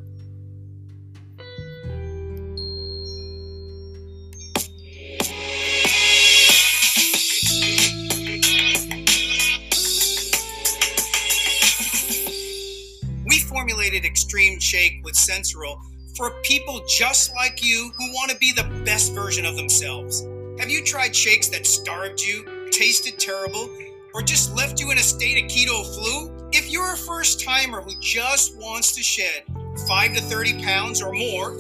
Extreme 14.33 14.61
Shake 14.61 15.01
with 15.05 15.13
Sensoril 15.13 15.79
for 16.17 16.31
people 16.43 16.81
just 16.89 17.35
like 17.35 17.63
you 17.63 17.93
who 17.99 18.13
want 18.15 18.31
to 18.31 18.37
be 18.39 18.51
the 18.51 18.65
best 18.83 19.13
version 19.13 19.45
of 19.45 19.57
themselves. 19.57 20.23
Have 20.59 20.71
you 20.71 20.83
tried 20.83 21.15
shakes 21.15 21.49
that 21.49 21.67
starved 21.67 22.19
you, 22.19 22.71
tasted 22.71 23.19
terrible, 23.19 23.69
or 24.15 24.23
just 24.23 24.57
left 24.57 24.81
you 24.81 24.91
in 24.91 24.97
a 24.97 25.03
state 25.03 25.45
of 25.45 25.51
keto 25.51 25.85
flu? 25.95 26.49
If 26.51 26.71
you're 26.71 26.95
a 26.95 26.97
first 26.97 27.45
timer 27.45 27.83
who 27.83 27.93
just 28.01 28.57
wants 28.57 28.93
to 28.93 29.03
shed 29.03 29.43
5 29.87 30.15
to 30.15 30.23
30 30.23 30.63
pounds 30.65 31.03
or 31.03 31.13
more, 31.13 31.51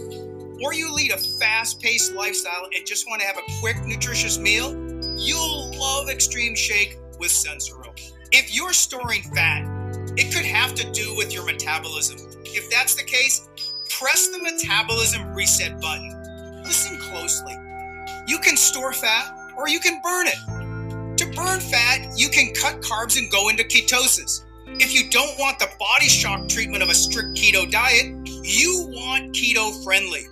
or 0.65 0.73
you 0.73 0.95
lead 0.95 1.13
a 1.13 1.19
fast 1.19 1.79
paced 1.79 2.15
lifestyle 2.15 2.71
and 2.75 2.87
just 2.87 3.07
want 3.07 3.21
to 3.21 3.27
have 3.27 3.37
a 3.37 3.61
quick, 3.61 3.85
nutritious 3.85 4.39
meal, 4.39 4.73
you'll 5.19 5.79
love 5.79 6.09
Extreme 6.09 6.55
Shake 6.55 6.97
with 7.19 7.33
Sensoril. 7.33 7.93
If 8.33 8.57
you're 8.57 8.73
storing 8.73 9.21
fat, 9.35 9.69
it 10.17 10.35
could 10.35 10.45
have 10.45 10.75
to 10.75 10.91
do 10.93 11.17
with 11.17 11.33
your 11.33 11.45
metabolism. 11.45 12.19
If 12.45 12.71
that's 12.71 12.95
the 12.95 13.03
case, 13.03 13.49
press 13.89 14.29
the 14.29 14.39
metabolism 14.39 15.33
reset 15.33 15.81
button. 15.81 16.63
Listen 16.65 16.99
closely. 17.01 17.57
You 18.27 18.39
can 18.39 18.57
store 18.57 18.93
fat 18.93 19.35
or 19.57 19.69
you 19.69 19.81
can 19.81 20.01
burn 20.03 20.27
it. 20.27 21.17
To 21.19 21.27
burn 21.35 21.61
fat, 21.61 22.13
you 22.17 22.29
can 22.29 22.53
cut 22.53 22.83
carbs 22.83 23.19
and 23.19 23.31
go 23.31 23.49
into 23.49 23.65
ketosis. 23.65 24.45
If 24.67 24.95
you 24.95 25.11
don't 25.11 25.39
want 25.39 25.59
the 25.59 25.69
body 25.79 26.09
shock 26.09 26.49
treatment 26.49 26.83
of 26.83 26.91
a 26.91 26.95
strict 26.95 27.37
keto 27.37 27.71
diet, 27.71 28.15
you 28.43 28.89
want 28.91 29.35
keto 29.35 29.83
friendly. 29.83 30.27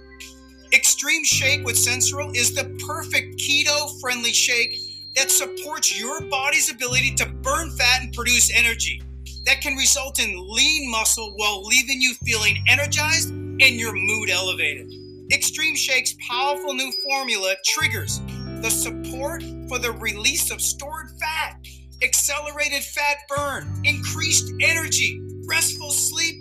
Extreme 0.74 1.24
Shake 1.24 1.64
with 1.64 1.76
Sensoril 1.76 2.36
is 2.36 2.54
the 2.54 2.64
perfect 2.86 3.40
keto 3.40 3.98
friendly 4.00 4.32
shake 4.32 4.78
that 5.16 5.30
supports 5.30 5.98
your 5.98 6.20
body's 6.28 6.70
ability 6.70 7.14
to 7.16 7.26
burn 7.26 7.70
fat 7.70 8.02
and 8.02 8.12
produce 8.12 8.56
energy 8.56 9.02
that 9.50 9.60
can 9.60 9.74
result 9.74 10.20
in 10.20 10.32
lean 10.48 10.88
muscle 10.88 11.32
while 11.34 11.64
leaving 11.64 12.00
you 12.00 12.14
feeling 12.24 12.62
energized 12.68 13.30
and 13.30 13.60
your 13.60 13.92
mood 13.92 14.30
elevated. 14.30 14.88
Extreme 15.32 15.74
Shake's 15.74 16.14
powerful 16.30 16.72
new 16.72 16.92
formula 17.08 17.56
triggers 17.66 18.20
the 18.62 18.70
support 18.70 19.42
for 19.68 19.80
the 19.80 19.90
release 19.90 20.52
of 20.52 20.60
stored 20.60 21.10
fat, 21.20 21.56
accelerated 22.00 22.84
fat 22.84 23.16
burn, 23.28 23.82
increased 23.82 24.52
energy, 24.60 25.20
restful 25.48 25.90
sleep, 25.90 26.36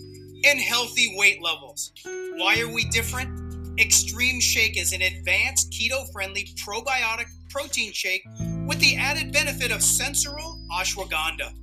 and 0.45 0.60
healthy 0.60 1.16
weight 1.18 1.41
levels. 1.41 1.91
Why 2.36 2.60
are 2.62 2.72
we 2.72 2.84
different? 2.89 3.80
Extreme 3.80 4.39
Shake 4.39 4.80
is 4.80 4.93
an 4.93 5.01
advanced 5.01 5.72
keto 5.72 6.05
friendly 6.12 6.47
probiotic 6.64 7.26
protein 7.49 7.91
shake 7.91 8.22
with 8.68 8.80
the 8.80 8.97
added 8.97 9.34
benefit 9.34 9.72
of 9.72 9.80
Sensoril 9.80 10.64
ashwagandha. 10.72 11.55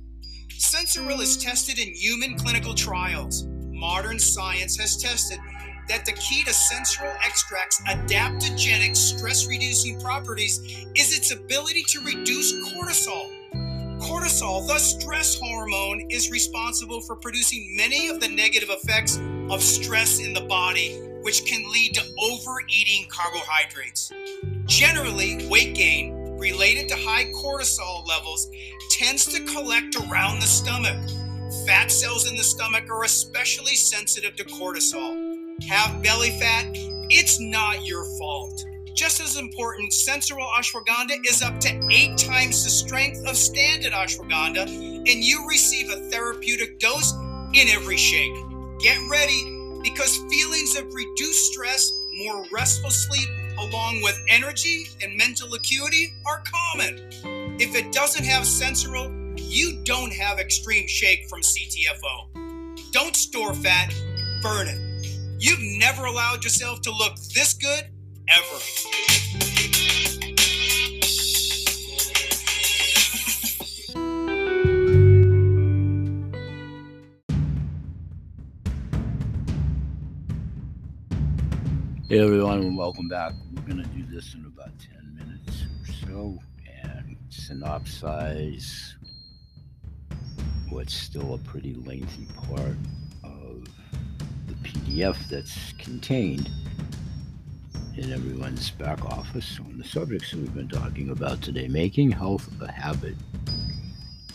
Sensoril 0.57 1.21
is 1.21 1.37
tested 1.37 1.77
in 1.77 1.93
human 1.93 2.35
clinical 2.35 2.73
trials. 2.73 3.45
Modern 3.69 4.17
science 4.17 4.75
has 4.77 4.97
tested 4.97 5.37
that 5.87 6.03
the 6.03 6.13
key 6.13 6.43
to 6.45 6.49
Sensoril 6.49 7.15
extract's 7.23 7.79
adaptogenic 7.81 8.95
stress 8.95 9.47
reducing 9.47 9.99
properties 10.01 10.59
is 10.95 11.15
its 11.15 11.31
ability 11.31 11.83
to 11.89 12.01
reduce 12.01 12.53
cortisol. 12.73 13.31
Cortisol, 13.99 14.67
the 14.67 14.79
stress 14.79 15.39
hormone, 15.39 16.07
is 16.09 16.31
responsible 16.31 17.01
for 17.01 17.15
producing 17.15 17.75
many 17.77 18.09
of 18.09 18.19
the 18.19 18.27
negative 18.27 18.69
effects 18.71 19.19
of 19.51 19.61
stress 19.61 20.19
in 20.19 20.33
the 20.33 20.41
body, 20.41 20.99
which 21.21 21.45
can 21.45 21.71
lead 21.71 21.93
to 21.93 22.03
overeating 22.19 23.05
carbohydrates. 23.09 24.11
Generally, 24.65 25.47
weight 25.49 25.75
gain 25.75 26.15
related 26.37 26.87
to 26.89 26.95
high 26.95 27.25
cortisol 27.31 28.07
levels 28.07 28.47
tends 28.97 29.27
to 29.27 29.39
collect 29.41 29.95
around 29.95 30.39
the 30.39 30.47
stomach. 30.47 30.97
Fat 31.67 31.91
cells 31.91 32.27
in 32.27 32.35
the 32.35 32.43
stomach 32.43 32.89
are 32.89 33.03
especially 33.03 33.75
sensitive 33.75 34.35
to 34.35 34.43
cortisol. 34.45 35.37
Have 35.69 36.01
belly 36.01 36.31
fat? 36.39 36.65
It's 37.11 37.39
not 37.39 37.85
your 37.85 38.03
fault. 38.17 38.65
Just 38.95 39.21
as 39.21 39.37
important, 39.37 39.91
Sensoril 39.91 40.49
ashwagandha 40.57 41.19
is 41.29 41.43
up 41.43 41.59
to 41.59 41.79
eight 41.91 42.17
times 42.17 42.63
the 42.63 42.71
strength 42.71 43.23
of 43.27 43.37
standard 43.37 43.93
ashwagandha, 43.93 44.65
and 44.65 45.23
you 45.23 45.47
receive 45.47 45.91
a 45.91 46.09
therapeutic 46.09 46.79
dose 46.79 47.13
in 47.53 47.67
every 47.69 47.97
shake. 47.97 48.33
Get 48.79 48.97
ready 49.11 49.79
because 49.83 50.17
feelings 50.27 50.75
of 50.75 50.91
reduced 50.91 51.53
stress, 51.53 51.91
more 52.15 52.43
restful 52.51 52.89
sleep, 52.89 53.29
along 53.59 54.01
with 54.01 54.19
energy 54.27 54.87
and 55.03 55.15
mental 55.15 55.53
acuity 55.53 56.15
are 56.25 56.41
common. 56.51 57.36
If 57.59 57.73
it 57.73 57.91
doesn't 57.91 58.23
have 58.23 58.43
Sensoril, 58.43 59.33
you 59.35 59.81
don't 59.83 60.13
have 60.13 60.37
Extreme 60.37 60.87
Shake 60.87 61.27
from 61.27 61.41
CTFO. 61.41 62.91
Don't 62.91 63.15
store 63.15 63.55
fat, 63.55 63.91
burn 64.43 64.67
it. 64.67 65.07
You've 65.39 65.79
never 65.79 66.05
allowed 66.05 66.43
yourself 66.43 66.81
to 66.81 66.91
look 66.91 67.15
this 67.33 67.55
good 67.55 67.85
ever. 68.29 68.59
Hey 82.07 82.19
everyone, 82.19 82.59
and 82.59 82.77
welcome 82.77 83.07
back. 83.07 83.33
We're 83.55 83.63
going 83.63 83.83
to 83.83 83.89
do 83.89 84.05
this 84.13 84.35
in 84.35 84.45
about 84.45 84.69
10 84.79 85.15
minutes 85.15 85.65
or 85.89 86.07
so 86.07 86.39
synopsize 87.29 88.93
what's 90.69 90.93
still 90.93 91.33
a 91.33 91.37
pretty 91.39 91.73
lengthy 91.73 92.27
part 92.35 92.75
of 93.23 93.67
the 94.47 94.53
PDF 94.63 95.17
that's 95.29 95.73
contained 95.73 96.49
in 97.97 98.13
everyone's 98.13 98.69
back 98.71 99.03
office 99.05 99.59
on 99.59 99.77
the 99.77 99.83
subjects 99.83 100.33
we've 100.33 100.53
been 100.53 100.67
talking 100.67 101.09
about 101.09 101.41
today 101.41 101.67
making 101.67 102.11
health 102.11 102.49
a 102.61 102.71
habit. 102.71 103.15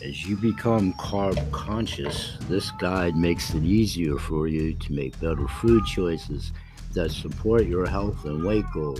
As 0.03 0.25
you 0.25 0.35
become 0.35 0.93
carb 0.93 1.51
conscious, 1.51 2.37
this 2.49 2.71
guide 2.71 3.15
makes 3.15 3.53
it 3.53 3.63
easier 3.63 4.17
for 4.17 4.47
you 4.47 4.73
to 4.73 4.93
make 4.93 5.17
better 5.21 5.47
food 5.47 5.85
choices 5.85 6.51
that 6.93 7.11
support 7.11 7.65
your 7.65 7.87
health 7.87 8.25
and 8.25 8.43
weight 8.43 8.65
goals. 8.73 8.99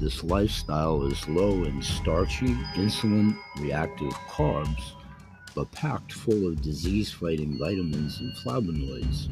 This 0.00 0.22
lifestyle 0.22 1.04
is 1.06 1.28
low 1.28 1.64
in 1.64 1.82
starchy, 1.82 2.54
insulin 2.76 3.36
reactive 3.58 4.12
carbs, 4.28 4.92
but 5.56 5.72
packed 5.72 6.12
full 6.12 6.46
of 6.46 6.62
disease 6.62 7.10
fighting 7.10 7.58
vitamins 7.58 8.20
and 8.20 8.32
flavonoids. 8.36 9.28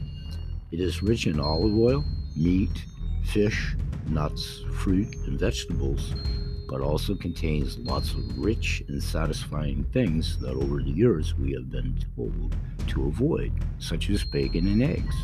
It 0.73 0.81
is 0.81 1.05
rich 1.05 1.29
in 1.29 1.39
olive 1.39 1.79
oil, 1.79 2.05
meat, 2.35 2.85
fish, 3.27 3.77
nuts, 4.09 4.65
fruit, 4.79 5.15
and 5.27 5.39
vegetables, 5.39 6.17
but 6.69 6.81
also 6.81 7.15
contains 7.15 7.79
lots 7.79 8.15
of 8.15 8.37
rich 8.37 8.83
and 8.89 9.01
satisfying 9.01 9.85
things 9.93 10.37
that 10.41 10.57
over 10.57 10.83
the 10.83 10.91
years 10.91 11.37
we 11.37 11.53
have 11.53 11.71
been 11.71 11.97
told 12.17 12.57
to 12.89 13.07
avoid, 13.07 13.53
such 13.79 14.11
as 14.11 14.25
bacon 14.25 14.67
and 14.67 14.83
eggs. 14.83 15.15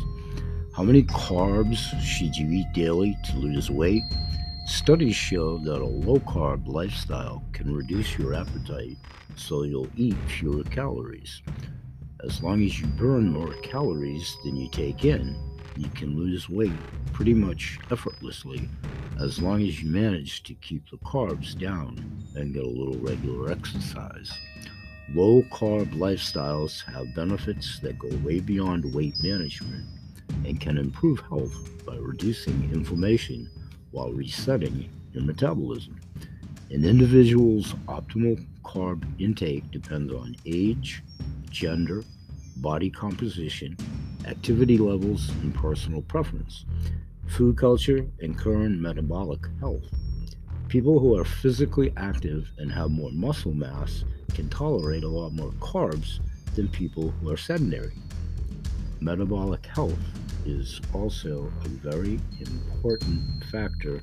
How 0.73 0.83
many 0.83 1.03
carbs 1.03 1.79
should 2.01 2.33
you 2.33 2.49
eat 2.49 2.67
daily 2.73 3.17
to 3.25 3.37
lose 3.37 3.69
weight? 3.69 4.03
Studies 4.65 5.15
show 5.15 5.57
that 5.57 5.81
a 5.81 5.85
low 5.85 6.19
carb 6.19 6.67
lifestyle 6.67 7.43
can 7.51 7.75
reduce 7.75 8.17
your 8.17 8.33
appetite 8.33 8.97
so 9.35 9.63
you'll 9.63 9.89
eat 9.97 10.15
fewer 10.27 10.63
calories. 10.63 11.41
As 12.23 12.41
long 12.41 12.63
as 12.63 12.79
you 12.79 12.87
burn 12.87 13.29
more 13.29 13.53
calories 13.55 14.37
than 14.45 14.55
you 14.55 14.69
take 14.71 15.03
in, 15.03 15.35
you 15.75 15.89
can 15.89 16.17
lose 16.17 16.49
weight 16.49 16.71
pretty 17.11 17.33
much 17.33 17.77
effortlessly 17.91 18.69
as 19.19 19.41
long 19.41 19.61
as 19.61 19.83
you 19.83 19.89
manage 19.91 20.43
to 20.43 20.53
keep 20.55 20.89
the 20.89 20.97
carbs 20.97 21.59
down 21.59 21.97
and 22.35 22.53
get 22.53 22.63
a 22.63 22.67
little 22.67 22.97
regular 22.99 23.51
exercise. 23.51 24.31
Low 25.13 25.41
carb 25.51 25.91
lifestyles 25.93 26.85
have 26.85 27.13
benefits 27.13 27.79
that 27.79 27.99
go 27.99 28.07
way 28.23 28.39
beyond 28.39 28.93
weight 28.93 29.21
management 29.21 29.85
and 30.45 30.61
can 30.61 30.77
improve 30.77 31.19
health 31.19 31.85
by 31.85 31.97
reducing 31.97 32.71
inflammation 32.73 33.49
while 33.93 34.11
resetting 34.11 34.89
your 35.13 35.23
metabolism. 35.23 35.99
An 36.71 36.83
individual's 36.83 37.73
optimal 37.87 38.43
carb 38.63 39.03
intake 39.19 39.69
depends 39.71 40.11
on 40.11 40.35
age, 40.45 41.03
gender, 41.49 42.03
body 42.57 42.89
composition, 42.89 43.77
activity 44.25 44.77
levels, 44.77 45.29
and 45.41 45.53
personal 45.53 46.01
preference, 46.01 46.65
food 47.27 47.55
culture, 47.57 48.05
and 48.21 48.37
current 48.37 48.79
metabolic 48.79 49.41
health. 49.59 49.85
People 50.67 50.99
who 50.99 51.15
are 51.15 51.25
physically 51.25 51.93
active 51.95 52.49
and 52.57 52.71
have 52.71 52.89
more 52.89 53.11
muscle 53.11 53.53
mass 53.53 54.03
can 54.33 54.49
tolerate 54.49 55.03
a 55.03 55.07
lot 55.07 55.31
more 55.33 55.51
carbs 55.53 56.19
than 56.55 56.67
people 56.67 57.11
who 57.11 57.29
are 57.29 57.37
sedentary. 57.37 57.93
Metabolic 58.99 59.65
health 59.67 59.99
is 60.45 60.81
also 60.93 61.51
a 61.65 61.67
very 61.67 62.19
important 62.39 63.43
factor 63.45 64.01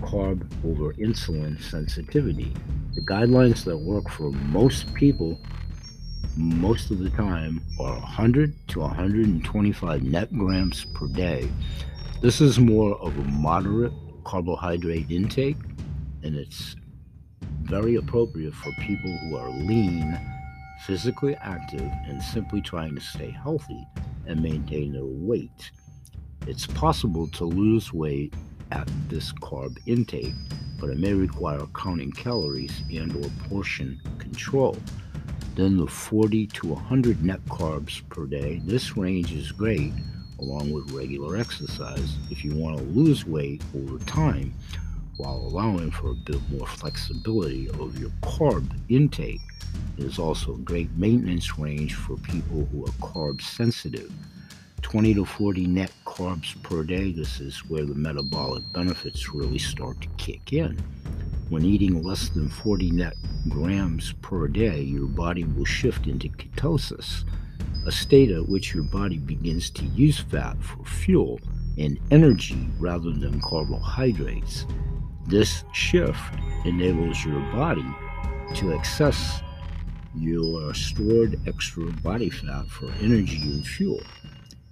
carb 0.00 0.46
over 0.64 0.92
insulin 0.94 1.60
sensitivity. 1.62 2.52
The 2.94 3.00
guidelines 3.02 3.64
that 3.64 3.76
work 3.76 4.08
for 4.10 4.30
most 4.30 4.92
people 4.94 5.38
most 6.36 6.90
of 6.90 6.98
the 6.98 7.10
time 7.10 7.62
are 7.78 7.92
100 7.92 8.54
to 8.68 8.80
125 8.80 10.02
net 10.02 10.36
grams 10.36 10.84
per 10.86 11.06
day. 11.06 11.50
This 12.20 12.40
is 12.40 12.58
more 12.58 12.96
of 12.96 13.16
a 13.16 13.24
moderate 13.24 13.92
carbohydrate 14.24 15.10
intake, 15.10 15.58
and 16.22 16.34
it's 16.34 16.74
very 17.62 17.96
appropriate 17.96 18.54
for 18.54 18.72
people 18.80 19.16
who 19.18 19.36
are 19.36 19.50
lean, 19.50 20.18
physically 20.86 21.36
active, 21.36 21.88
and 22.06 22.20
simply 22.22 22.60
trying 22.60 22.94
to 22.94 23.00
stay 23.00 23.30
healthy 23.30 23.86
and 24.26 24.42
maintain 24.42 24.92
their 24.92 25.04
weight. 25.04 25.70
It's 26.46 26.66
possible 26.66 27.26
to 27.28 27.44
lose 27.44 27.92
weight 27.92 28.34
at 28.70 28.88
this 29.08 29.32
carb 29.32 29.78
intake, 29.86 30.34
but 30.80 30.90
it 30.90 30.98
may 30.98 31.14
require 31.14 31.66
counting 31.74 32.12
calories 32.12 32.82
and 32.92 33.14
or 33.16 33.30
portion 33.48 34.00
control. 34.18 34.76
Then 35.54 35.76
the 35.76 35.86
40 35.86 36.48
to 36.48 36.68
100 36.68 37.24
net 37.24 37.44
carbs 37.46 38.06
per 38.08 38.26
day. 38.26 38.60
This 38.64 38.96
range 38.96 39.32
is 39.32 39.52
great 39.52 39.92
along 40.40 40.72
with 40.72 40.90
regular 40.92 41.36
exercise 41.36 42.16
if 42.30 42.44
you 42.44 42.54
want 42.54 42.76
to 42.76 42.84
lose 42.84 43.24
weight 43.24 43.62
over 43.76 43.98
time 44.04 44.52
while 45.16 45.36
allowing 45.36 45.90
for 45.90 46.10
a 46.10 46.14
bit 46.14 46.40
more 46.50 46.66
flexibility 46.66 47.68
of 47.80 47.98
your 47.98 48.10
carb 48.22 48.68
intake. 48.88 49.40
Is 49.96 50.18
also 50.18 50.54
a 50.54 50.58
great 50.58 50.90
maintenance 50.96 51.58
range 51.58 51.94
for 51.94 52.16
people 52.16 52.68
who 52.72 52.84
are 52.84 52.92
carb 53.00 53.40
sensitive. 53.40 54.12
20 54.82 55.14
to 55.14 55.24
40 55.24 55.66
net 55.66 55.92
carbs 56.04 56.60
per 56.62 56.84
day, 56.84 57.10
this 57.10 57.40
is 57.40 57.58
where 57.70 57.84
the 57.84 57.94
metabolic 57.94 58.62
benefits 58.72 59.32
really 59.32 59.58
start 59.58 60.00
to 60.00 60.08
kick 60.18 60.52
in. 60.52 60.76
When 61.48 61.64
eating 61.64 62.02
less 62.02 62.28
than 62.28 62.48
40 62.48 62.90
net 62.90 63.14
grams 63.48 64.12
per 64.20 64.48
day, 64.48 64.80
your 64.80 65.06
body 65.06 65.44
will 65.44 65.64
shift 65.64 66.06
into 66.06 66.28
ketosis, 66.28 67.24
a 67.86 67.92
state 67.92 68.30
at 68.30 68.48
which 68.48 68.74
your 68.74 68.84
body 68.84 69.18
begins 69.18 69.70
to 69.70 69.84
use 69.86 70.18
fat 70.18 70.56
for 70.62 70.84
fuel 70.84 71.40
and 71.78 71.98
energy 72.10 72.68
rather 72.78 73.10
than 73.10 73.40
carbohydrates. 73.40 74.66
This 75.26 75.64
shift 75.72 76.20
enables 76.64 77.24
your 77.24 77.40
body 77.52 77.86
to 78.54 78.74
access 78.74 79.42
your 80.16 80.72
stored 80.74 81.38
extra 81.46 81.90
body 82.02 82.30
fat 82.30 82.66
for 82.68 82.90
energy 83.00 83.42
and 83.42 83.66
fuel. 83.66 84.02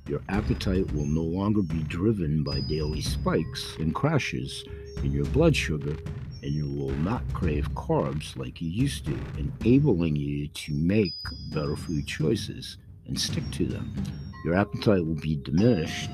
Your 0.08 0.20
appetite 0.28 0.92
will 0.92 1.06
no 1.06 1.22
longer 1.22 1.62
be 1.62 1.82
driven 1.84 2.42
by 2.42 2.60
daily 2.60 3.00
spikes 3.00 3.76
and 3.78 3.94
crashes 3.94 4.64
in 4.98 5.12
your 5.12 5.26
blood 5.26 5.54
sugar, 5.54 5.96
and 6.42 6.52
you 6.52 6.66
will 6.72 6.96
not 6.96 7.22
crave 7.32 7.68
carbs 7.74 8.36
like 8.36 8.60
you 8.60 8.68
used 8.68 9.06
to, 9.06 9.18
enabling 9.38 10.16
you 10.16 10.48
to 10.48 10.74
make 10.74 11.12
better 11.52 11.76
food 11.76 12.06
choices 12.06 12.78
and 13.06 13.18
stick 13.18 13.48
to 13.52 13.66
them. 13.66 13.92
Your 14.44 14.54
appetite 14.54 15.06
will 15.06 15.20
be 15.20 15.36
diminished 15.36 16.10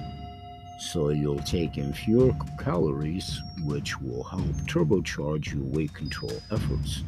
so 0.79 1.09
you'll 1.09 1.41
take 1.41 1.77
in 1.77 1.93
fewer 1.93 2.33
calories, 2.59 3.41
which 3.65 4.01
will 4.01 4.23
help 4.23 4.43
turbocharge 4.67 5.53
your 5.53 5.65
weight 5.65 5.93
control 5.93 6.33
efforts. 6.53 7.03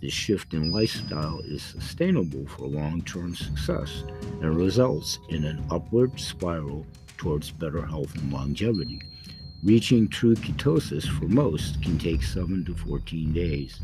This 0.00 0.12
shift 0.12 0.52
in 0.52 0.70
lifestyle 0.70 1.40
is 1.40 1.62
sustainable 1.62 2.46
for 2.46 2.66
long 2.66 3.02
term 3.02 3.34
success 3.34 4.04
and 4.42 4.54
results 4.56 5.18
in 5.30 5.44
an 5.44 5.64
upward 5.70 6.20
spiral 6.20 6.86
towards 7.16 7.50
better 7.50 7.84
health 7.84 8.14
and 8.16 8.32
longevity. 8.32 9.00
Reaching 9.62 10.06
true 10.08 10.34
ketosis 10.34 11.08
for 11.08 11.26
most 11.26 11.82
can 11.82 11.98
take 11.98 12.22
7 12.22 12.64
to 12.66 12.74
14 12.74 13.32
days 13.32 13.80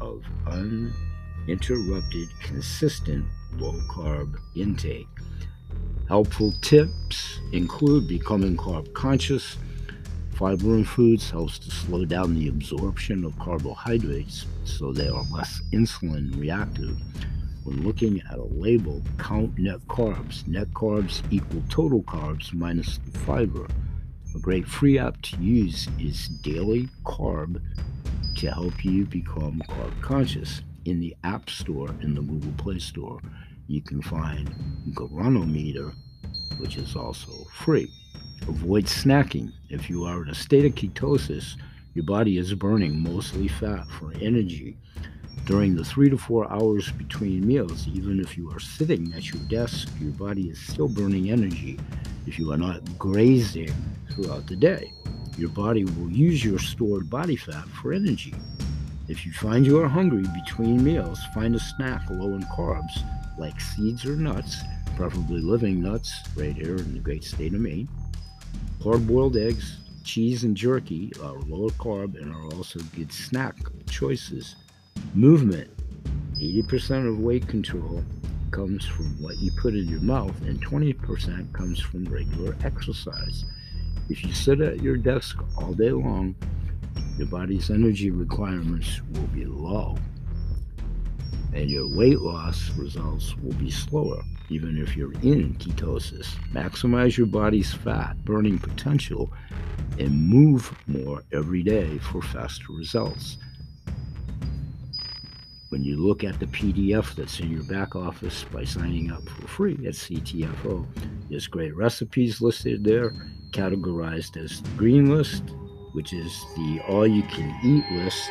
of 0.00 0.22
uninterrupted, 0.46 2.28
consistent 2.40 3.24
low 3.54 3.78
carb 3.88 4.36
intake. 4.54 5.08
Helpful 6.08 6.52
tips 6.60 7.40
include 7.52 8.06
becoming 8.06 8.56
carb 8.56 8.92
conscious. 8.94 9.56
Fiber 10.34 10.74
in 10.74 10.84
foods 10.84 11.30
helps 11.30 11.60
to 11.60 11.70
slow 11.70 12.04
down 12.04 12.34
the 12.34 12.48
absorption 12.48 13.24
of 13.24 13.38
carbohydrates 13.38 14.46
so 14.64 14.92
they 14.92 15.06
are 15.06 15.24
less 15.30 15.62
insulin 15.72 16.36
reactive. 16.40 16.96
When 17.62 17.84
looking 17.84 18.20
at 18.28 18.38
a 18.38 18.42
label, 18.42 19.00
count 19.16 19.56
net 19.58 19.78
carbs. 19.86 20.46
Net 20.48 20.66
carbs 20.74 21.22
equal 21.30 21.62
total 21.68 22.02
carbs 22.02 22.52
minus 22.52 22.98
the 22.98 23.16
fiber. 23.20 23.68
A 24.34 24.38
great 24.40 24.66
free 24.66 24.98
app 24.98 25.22
to 25.22 25.36
use 25.36 25.88
is 26.00 26.28
Daily 26.28 26.88
Carb 27.04 27.62
to 28.36 28.50
help 28.50 28.84
you 28.84 29.06
become 29.06 29.62
carb 29.68 30.02
conscious. 30.02 30.62
In 30.84 31.00
the 31.00 31.16
App 31.22 31.48
Store 31.48 31.94
in 32.02 32.14
the 32.14 32.20
Google 32.20 32.52
Play 32.58 32.80
Store, 32.80 33.20
you 33.68 33.80
can 33.80 34.02
find 34.02 34.52
Garanometer, 34.90 35.94
which 36.58 36.76
is 36.76 36.96
also 36.96 37.32
free. 37.52 37.88
Avoid 38.46 38.84
snacking. 38.84 39.52
If 39.70 39.88
you 39.88 40.04
are 40.04 40.22
in 40.22 40.28
a 40.28 40.34
state 40.34 40.66
of 40.66 40.74
ketosis, 40.74 41.56
your 41.94 42.04
body 42.04 42.36
is 42.36 42.52
burning 42.52 42.98
mostly 43.02 43.48
fat 43.48 43.86
for 43.88 44.12
energy. 44.20 44.76
During 45.46 45.74
the 45.74 45.84
three 45.84 46.10
to 46.10 46.18
four 46.18 46.50
hours 46.52 46.90
between 46.92 47.46
meals, 47.46 47.88
even 47.88 48.20
if 48.20 48.36
you 48.36 48.50
are 48.50 48.60
sitting 48.60 49.12
at 49.14 49.30
your 49.30 49.42
desk, 49.44 49.88
your 49.98 50.12
body 50.12 50.50
is 50.50 50.58
still 50.58 50.88
burning 50.88 51.30
energy 51.30 51.78
if 52.26 52.38
you 52.38 52.52
are 52.52 52.58
not 52.58 52.98
grazing 52.98 53.72
throughout 54.10 54.46
the 54.46 54.56
day. 54.56 54.92
Your 55.38 55.50
body 55.50 55.84
will 55.84 56.10
use 56.10 56.44
your 56.44 56.58
stored 56.58 57.08
body 57.08 57.36
fat 57.36 57.66
for 57.68 57.92
energy. 57.92 58.34
If 59.08 59.24
you 59.24 59.32
find 59.32 59.66
you 59.66 59.80
are 59.80 59.88
hungry 59.88 60.24
between 60.34 60.84
meals, 60.84 61.20
find 61.34 61.54
a 61.54 61.60
snack 61.60 62.08
low 62.10 62.34
in 62.34 62.42
carbs 62.44 63.02
like 63.38 63.60
seeds 63.60 64.04
or 64.04 64.16
nuts, 64.16 64.58
preferably 64.96 65.40
living 65.40 65.82
nuts, 65.82 66.12
right 66.36 66.54
here 66.54 66.76
in 66.76 66.94
the 66.94 67.00
great 67.00 67.24
state 67.24 67.54
of 67.54 67.60
Maine. 67.60 67.88
Hard 68.84 69.06
boiled 69.06 69.36
eggs, 69.36 69.80
cheese, 70.04 70.44
and 70.44 70.54
jerky 70.54 71.10
are 71.22 71.40
lower 71.46 71.70
carb 71.70 72.20
and 72.20 72.34
are 72.34 72.54
also 72.54 72.80
good 72.94 73.10
snack 73.10 73.56
choices. 73.88 74.56
Movement 75.14 75.70
80% 76.34 77.08
of 77.08 77.18
weight 77.18 77.48
control 77.48 78.04
comes 78.50 78.84
from 78.84 79.06
what 79.22 79.38
you 79.38 79.50
put 79.52 79.74
in 79.74 79.88
your 79.88 80.02
mouth, 80.02 80.38
and 80.42 80.64
20% 80.64 81.52
comes 81.52 81.80
from 81.80 82.04
regular 82.04 82.56
exercise. 82.62 83.46
If 84.10 84.22
you 84.22 84.34
sit 84.34 84.60
at 84.60 84.82
your 84.82 84.98
desk 84.98 85.38
all 85.56 85.72
day 85.72 85.90
long, 85.90 86.36
your 87.16 87.28
body's 87.28 87.70
energy 87.70 88.10
requirements 88.10 89.00
will 89.12 89.28
be 89.28 89.46
low 89.46 89.96
and 91.54 91.70
your 91.70 91.88
weight 91.88 92.20
loss 92.20 92.70
results 92.70 93.36
will 93.38 93.54
be 93.54 93.70
slower, 93.70 94.22
even 94.50 94.78
if 94.78 94.96
you're 94.96 95.12
in 95.14 95.54
ketosis. 95.54 96.34
Maximize 96.52 97.16
your 97.16 97.26
body's 97.26 97.72
fat 97.72 98.16
burning 98.24 98.58
potential 98.58 99.32
and 99.98 100.28
move 100.28 100.76
more 100.86 101.22
every 101.32 101.62
day 101.62 101.98
for 101.98 102.20
faster 102.22 102.72
results. 102.72 103.38
when 105.74 105.82
you 105.82 105.96
look 105.96 106.22
at 106.22 106.38
the 106.38 106.46
PDF 106.46 107.16
that's 107.16 107.40
in 107.40 107.50
your 107.50 107.64
back 107.64 107.96
office 107.96 108.44
by 108.52 108.62
signing 108.62 109.10
up 109.10 109.28
for 109.28 109.48
free 109.48 109.74
at 109.84 109.94
CTFO, 109.94 110.86
there's 111.28 111.48
great 111.48 111.74
recipes 111.74 112.40
listed 112.40 112.84
there, 112.84 113.10
categorized 113.50 114.36
as 114.36 114.62
the 114.62 114.68
green 114.76 115.10
list, 115.10 115.42
which 115.90 116.12
is 116.12 116.44
the 116.54 116.80
all 116.86 117.08
you 117.08 117.24
can 117.24 117.52
eat 117.64 117.84
list. 117.90 118.30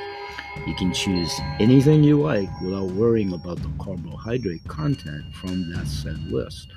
You 0.65 0.73
can 0.75 0.93
choose 0.93 1.39
anything 1.59 2.03
you 2.03 2.21
like 2.21 2.49
without 2.61 2.91
worrying 2.91 3.33
about 3.33 3.57
the 3.57 3.71
carbohydrate 3.79 4.63
content 4.67 5.33
from 5.35 5.71
that 5.73 5.87
said 5.87 6.19
list, 6.31 6.69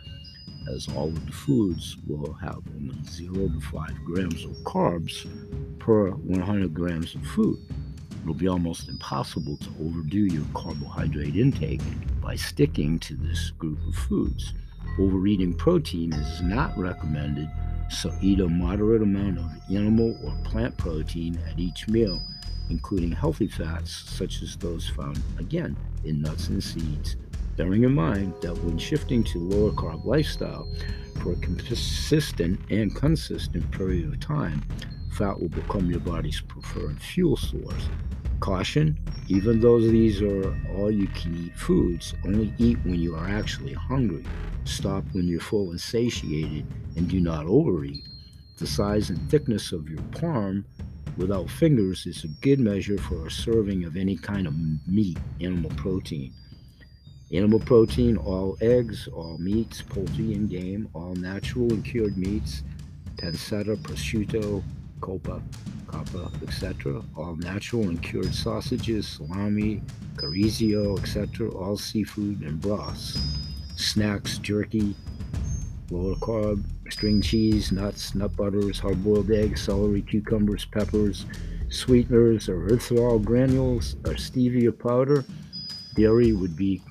as 0.69 0.89
all 0.95 1.09
of 1.09 1.27
the 1.27 1.33
foods 1.33 1.97
will 2.07 2.33
have 2.35 2.63
only 2.75 2.97
0 3.05 3.49
to 3.49 3.61
5 3.61 4.05
grams 4.05 4.45
of 4.45 4.53
carbs 4.65 5.27
per 5.79 6.11
100 6.11 6.75
grams 6.75 7.15
of 7.15 7.25
food 7.27 7.59
it'll 8.27 8.35
be 8.35 8.49
almost 8.49 8.89
impossible 8.89 9.57
to 9.57 9.71
overdo 9.81 10.19
your 10.19 10.43
carbohydrate 10.53 11.37
intake 11.37 11.81
by 12.21 12.35
sticking 12.35 12.99
to 12.99 13.15
this 13.15 13.51
group 13.51 13.79
of 13.87 13.95
foods. 13.95 14.53
Overeating 14.99 15.55
protein 15.55 16.13
is 16.13 16.43
not 16.43 16.77
recommended, 16.77 17.49
so 17.89 18.13
eat 18.21 18.41
a 18.41 18.49
moderate 18.49 19.03
amount 19.03 19.39
of 19.39 19.53
animal 19.71 20.19
or 20.25 20.37
plant 20.43 20.77
protein 20.77 21.41
at 21.49 21.61
each 21.61 21.87
meal, 21.87 22.21
including 22.71 23.13
healthy 23.13 23.49
fats 23.49 23.93
such 23.93 24.43
as 24.43 24.57
those 24.57 24.89
found 24.89 25.21
again 25.39 25.77
in 26.05 26.21
nuts 26.21 26.49
and 26.49 26.63
seeds. 26.63 27.17
Bearing 27.57 27.85
in 27.85 27.95
mind 27.95 28.35
that 28.43 28.57
when 28.65 28.77
shifting 28.77 29.25
to 29.25 29.39
lower 29.39 29.73
carb 29.73 30.05
lifestyle 30.05 30.69
for 31.23 31.33
a 31.33 31.37
consistent 31.37 32.61
and 32.71 32.95
consistent 32.95 33.71
period 33.71 34.13
of 34.13 34.21
time, 34.21 34.63
fat 35.13 35.41
will 35.41 35.49
become 35.49 35.91
your 35.91 36.01
body's 36.01 36.41
preferred 36.41 37.01
fuel 37.01 37.37
source. 37.37 37.89
Caution, 38.41 38.99
even 39.29 39.61
though 39.61 39.81
these 39.81 40.21
are 40.21 40.55
all 40.77 40.91
you 40.91 41.07
can 41.09 41.47
eat 41.47 41.57
foods, 41.57 42.15
only 42.27 42.53
eat 42.59 42.79
when 42.85 43.01
you 43.01 43.17
are 43.17 43.27
actually 43.27 43.73
hungry. 43.73 44.25
Stop 44.65 45.05
when 45.13 45.27
you're 45.27 45.41
full 45.41 45.71
and 45.71 45.81
satiated, 45.81 46.67
and 46.97 47.09
do 47.09 47.21
not 47.21 47.47
overeat. 47.47 48.05
The 48.59 48.67
size 48.67 49.09
and 49.09 49.31
thickness 49.31 49.73
of 49.73 49.89
your 49.89 50.03
palm 50.13 50.67
without 51.17 51.51
fingers 51.51 52.07
is 52.07 52.25
a 52.25 52.29
good 52.29 52.61
measure 52.61 52.99
for 52.99 53.27
a 53.27 53.31
serving 53.31 53.85
of 53.85 53.97
any 53.97 54.17
kind 54.17 54.47
of 54.47 54.55
meat, 54.87 55.19
animal 55.41 55.71
protein. 55.77 56.33
Animal 57.33 57.61
protein, 57.61 58.17
all 58.17 58.57
eggs, 58.61 59.09
all 59.09 59.37
meats, 59.39 59.83
poultry 59.83 60.35
and 60.35 60.49
game, 60.49 60.89
all 60.95 61.15
natural 61.15 61.73
and 61.73 61.85
cured 61.85 62.17
meats, 62.17 62.63
pancetta, 63.17 63.77
prosciutto, 63.77 64.63
coppa, 65.01 65.43
coppa, 65.87 66.31
etc. 66.43 67.03
All 67.17 67.35
natural 67.37 67.85
and 67.85 68.01
cured 68.03 68.33
sausages, 68.35 69.09
salami, 69.09 69.83
chorizo, 70.17 70.99
etc. 70.99 71.51
All 71.51 71.77
seafood 71.77 72.43
and 72.43 72.61
broths. 72.61 73.19
Snacks, 73.77 74.39
jerky, 74.39 74.95
lower 75.91 76.15
carb, 76.17 76.63
string 76.91 77.21
cheese, 77.21 77.73
nuts, 77.73 78.15
nut 78.15 78.35
butters, 78.37 78.79
hard 78.79 79.03
boiled 79.03 79.31
eggs, 79.31 79.63
celery, 79.63 80.03
cucumbers, 80.03 80.65
peppers, 80.65 81.27
sweeteners, 81.69 82.49
or 82.49 82.69
erythritol 82.69 83.25
granules, 83.25 83.95
or 84.05 84.15
stevia 84.15 84.77
powder. 84.77 85.25
Dairy 85.95 86.33
would 86.33 86.57
be 86.57 86.83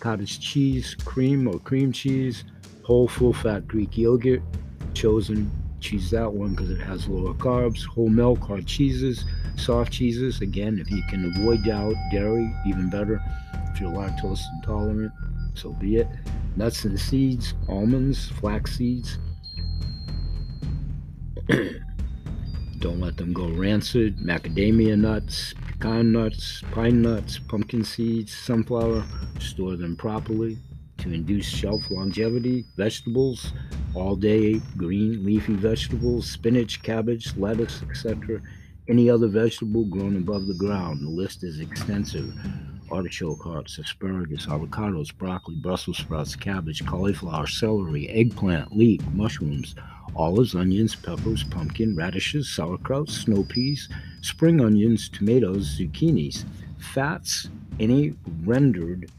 cottage 0.00 0.40
cheese, 0.40 0.94
cream 1.04 1.46
or 1.46 1.58
cream 1.58 1.92
cheese, 1.92 2.44
whole 2.82 3.08
full 3.08 3.32
fat 3.32 3.66
Greek 3.68 3.96
yogurt, 3.96 4.42
chosen 4.94 5.50
choose 5.82 6.10
that 6.10 6.32
one 6.32 6.50
because 6.50 6.70
it 6.70 6.80
has 6.80 7.08
lower 7.08 7.34
carbs, 7.34 7.84
whole 7.84 8.08
milk, 8.08 8.40
hard 8.40 8.66
cheeses, 8.66 9.24
soft 9.56 9.92
cheeses. 9.92 10.40
Again, 10.40 10.78
if 10.78 10.90
you 10.90 11.02
can 11.10 11.32
avoid 11.34 11.62
dairy, 11.64 12.54
even 12.66 12.88
better. 12.88 13.20
If 13.74 13.80
you're 13.80 13.90
lactose 13.90 14.40
intolerant, 14.56 15.12
so 15.54 15.70
be 15.72 15.96
it. 15.96 16.08
Nuts 16.56 16.84
and 16.84 16.98
seeds, 16.98 17.54
almonds, 17.68 18.28
flax 18.28 18.76
seeds. 18.76 19.18
Don't 22.78 23.00
let 23.00 23.16
them 23.16 23.32
go 23.32 23.48
rancid. 23.48 24.18
Macadamia 24.18 24.98
nuts, 24.98 25.54
pecan 25.66 26.12
nuts, 26.12 26.62
pine 26.70 27.02
nuts, 27.02 27.38
pumpkin 27.38 27.84
seeds, 27.84 28.32
sunflower. 28.32 29.04
Store 29.40 29.76
them 29.76 29.96
properly 29.96 30.58
to 30.98 31.12
induce 31.12 31.46
shelf 31.46 31.90
longevity. 31.90 32.64
Vegetables, 32.76 33.52
all 33.94 34.14
day 34.14 34.60
green 34.76 35.24
leafy 35.24 35.54
vegetables, 35.54 36.30
spinach, 36.30 36.82
cabbage, 36.82 37.36
lettuce, 37.36 37.82
etc. 37.88 38.40
Any 38.88 39.10
other 39.10 39.28
vegetable 39.28 39.84
grown 39.84 40.16
above 40.16 40.46
the 40.46 40.54
ground. 40.54 41.04
The 41.04 41.10
list 41.10 41.44
is 41.44 41.60
extensive. 41.60 42.32
Artichoke 42.92 43.42
hearts, 43.42 43.78
asparagus, 43.78 44.46
avocados, 44.46 45.16
broccoli, 45.16 45.56
Brussels 45.56 45.98
sprouts, 45.98 46.36
cabbage, 46.36 46.84
cauliflower, 46.84 47.46
celery, 47.46 48.08
eggplant, 48.10 48.76
leek, 48.76 49.00
mushrooms, 49.12 49.74
olives, 50.14 50.54
onions, 50.54 50.94
peppers, 50.94 51.42
pumpkin, 51.42 51.96
radishes, 51.96 52.48
sauerkraut, 52.48 53.08
snow 53.08 53.44
peas, 53.44 53.88
spring 54.20 54.60
onions, 54.60 55.08
tomatoes, 55.08 55.78
zucchinis, 55.78 56.44
fats, 56.78 57.48
any 57.80 58.14
rendered 58.44 59.10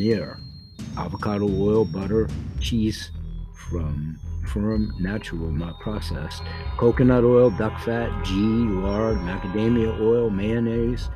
air 0.00 0.38
avocado 0.96 1.46
oil, 1.46 1.84
butter, 1.84 2.28
cheese 2.60 3.10
from 3.54 4.18
firm, 4.52 4.94
natural, 4.98 5.50
not 5.50 5.78
processed, 5.80 6.42
coconut 6.76 7.24
oil, 7.24 7.50
duck 7.50 7.78
fat, 7.80 8.10
ghee, 8.24 8.66
lard, 8.68 9.16
macadamia 9.18 10.00
oil, 10.00 10.30
mayonnaise, 10.30 11.08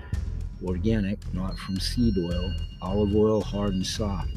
organic, 0.65 1.19
not 1.35 1.59
from 1.59 1.79
seed 1.79 2.15
oil, 2.19 2.53
olive 2.83 3.15
oil, 3.15 3.41
hard 3.41 3.75
and 3.75 3.87
soft. 3.87 4.31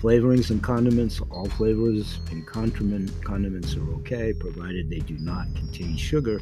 Flavorings 0.00 0.50
and 0.50 0.62
condiments, 0.62 1.20
all 1.30 1.48
flavors 1.50 2.20
and 2.30 2.46
condiment 2.46 3.10
condiments 3.24 3.74
are 3.76 3.90
okay, 3.94 4.32
provided 4.32 4.90
they 4.90 5.00
do 5.00 5.16
not 5.18 5.46
contain 5.54 5.96
sugar 5.96 6.40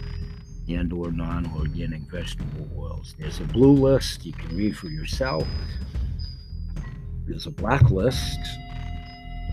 and 0.68 0.92
or 0.92 1.10
non-organic 1.10 2.02
vegetable 2.10 2.68
oils. 2.76 3.14
There's 3.18 3.40
a 3.40 3.44
blue 3.44 3.72
list 3.72 4.24
you 4.24 4.32
can 4.32 4.56
read 4.56 4.76
for 4.76 4.88
yourself 4.88 5.46
there's 7.26 7.46
a 7.46 7.50
blacklist. 7.50 8.38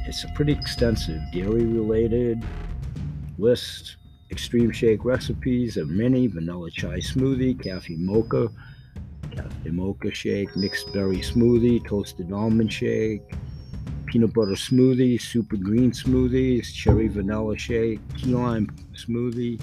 It's 0.09 0.23
a 0.23 0.27
pretty 0.29 0.53
extensive 0.53 1.21
dairy 1.31 1.65
related 1.65 2.43
list. 3.37 3.97
Extreme 4.31 4.71
shake 4.71 5.05
recipes 5.05 5.77
of 5.77 5.87
mini 5.87 6.25
vanilla 6.25 6.71
chai 6.71 6.97
smoothie, 6.97 7.61
cafe 7.61 7.95
mocha, 7.95 8.49
cafe 9.29 9.69
mocha 9.69 10.11
shake, 10.11 10.55
mixed 10.55 10.91
berry 10.93 11.17
smoothie, 11.17 11.87
toasted 11.87 12.33
almond 12.33 12.73
shake, 12.73 13.21
peanut 14.07 14.33
butter 14.33 14.53
smoothie, 14.53 15.21
super 15.21 15.57
green 15.57 15.91
smoothies, 15.91 16.73
cherry 16.73 17.07
vanilla 17.07 17.55
shake, 17.55 17.99
key 18.17 18.33
lime 18.33 18.67
smoothie, 18.95 19.61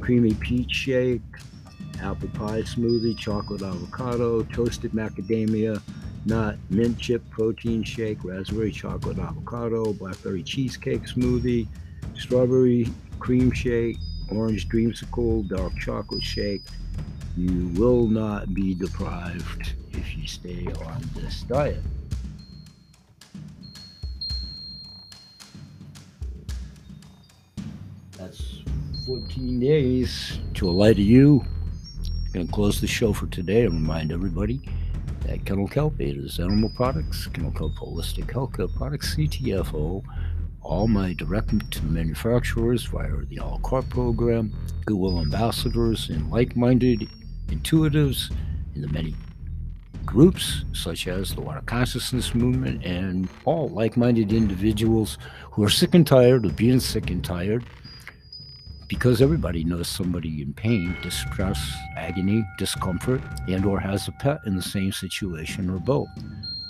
creamy 0.00 0.32
peach 0.34 0.70
shake, 0.70 1.22
apple 2.00 2.28
pie 2.34 2.62
smoothie, 2.62 3.18
chocolate 3.18 3.62
avocado, 3.62 4.44
toasted 4.44 4.92
macadamia, 4.92 5.82
nut, 6.28 6.58
mint 6.68 6.98
chip 6.98 7.28
protein 7.30 7.82
shake, 7.82 8.22
raspberry 8.22 8.70
chocolate 8.70 9.18
avocado, 9.18 9.92
blackberry 9.94 10.42
cheesecake 10.42 11.02
smoothie, 11.02 11.66
strawberry 12.14 12.86
cream 13.18 13.50
shake, 13.50 13.96
orange 14.30 14.68
dreamsicle, 14.68 15.48
dark 15.48 15.74
chocolate 15.78 16.22
shake. 16.22 16.62
You 17.36 17.68
will 17.80 18.06
not 18.06 18.52
be 18.52 18.74
deprived 18.74 19.72
if 19.92 20.16
you 20.16 20.26
stay 20.26 20.66
on 20.84 21.02
this 21.14 21.42
diet. 21.42 21.82
That's 28.18 28.62
14 29.06 29.60
days 29.60 30.40
to 30.54 30.68
a 30.68 30.72
light 30.72 30.98
of 30.98 30.98
you. 30.98 31.44
I'm 32.26 32.32
going 32.32 32.46
to 32.46 32.52
close 32.52 32.80
the 32.80 32.86
show 32.86 33.12
for 33.14 33.26
today 33.28 33.64
and 33.64 33.72
remind 33.72 34.12
everybody 34.12 34.60
at 35.28 35.44
Kennel 35.44 35.68
Kelp. 35.68 36.00
It 36.00 36.16
is 36.16 36.40
Animal 36.40 36.70
Products, 36.70 37.26
Kennel 37.28 37.52
Kelp 37.52 37.74
Holistic 37.74 38.30
Health 38.32 38.56
Care 38.56 38.68
Products, 38.68 39.14
CTFO. 39.14 40.02
All 40.62 40.88
my 40.88 41.12
direct 41.12 41.70
to 41.70 41.84
manufacturers 41.84 42.84
via 42.84 43.10
the 43.28 43.38
All 43.38 43.58
Cart 43.60 43.88
program, 43.88 44.54
Goodwill 44.86 45.20
ambassadors, 45.20 46.08
and 46.08 46.30
like 46.30 46.56
minded 46.56 47.08
intuitives 47.48 48.34
in 48.74 48.82
the 48.82 48.88
many 48.88 49.14
groups 50.04 50.64
such 50.72 51.06
as 51.06 51.34
the 51.34 51.40
Water 51.40 51.62
Consciousness 51.66 52.34
Movement 52.34 52.82
and 52.84 53.28
all 53.44 53.68
like 53.68 53.96
minded 53.96 54.32
individuals 54.32 55.18
who 55.50 55.62
are 55.62 55.68
sick 55.68 55.94
and 55.94 56.06
tired 56.06 56.46
of 56.46 56.56
being 56.56 56.80
sick 56.80 57.10
and 57.10 57.22
tired 57.22 57.64
because 58.88 59.20
everybody 59.20 59.64
knows 59.64 59.86
somebody 59.86 60.40
in 60.40 60.54
pain, 60.54 60.96
distress, 61.02 61.72
agony, 61.96 62.42
discomfort, 62.56 63.20
and 63.46 63.66
or 63.66 63.78
has 63.78 64.08
a 64.08 64.12
pet 64.12 64.40
in 64.46 64.56
the 64.56 64.62
same 64.62 64.92
situation 64.92 65.68
or 65.68 65.78
both. 65.78 66.08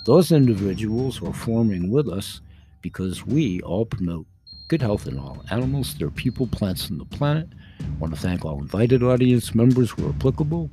Those 0.05 0.31
individuals 0.31 1.23
are 1.23 1.33
forming 1.33 1.89
with 1.89 2.09
us 2.09 2.41
because 2.81 3.25
we 3.25 3.61
all 3.61 3.85
promote 3.85 4.25
good 4.67 4.81
health 4.81 5.07
in 5.07 5.17
all 5.17 5.43
animals, 5.49 5.95
their 5.95 6.11
people, 6.11 6.47
plants, 6.47 6.89
and 6.89 6.99
the 6.99 7.05
planet. 7.05 7.47
I 7.79 7.85
want 7.99 8.13
to 8.13 8.19
thank 8.19 8.43
all 8.43 8.59
invited 8.59 9.01
audience 9.01 9.55
members 9.55 9.91
who 9.91 10.07
are 10.07 10.09
applicable, 10.09 10.69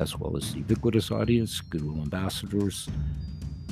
as 0.00 0.18
well 0.18 0.36
as 0.36 0.52
the 0.52 0.58
ubiquitous 0.58 1.10
audience, 1.10 1.60
Goodwill 1.60 2.02
ambassadors. 2.02 2.88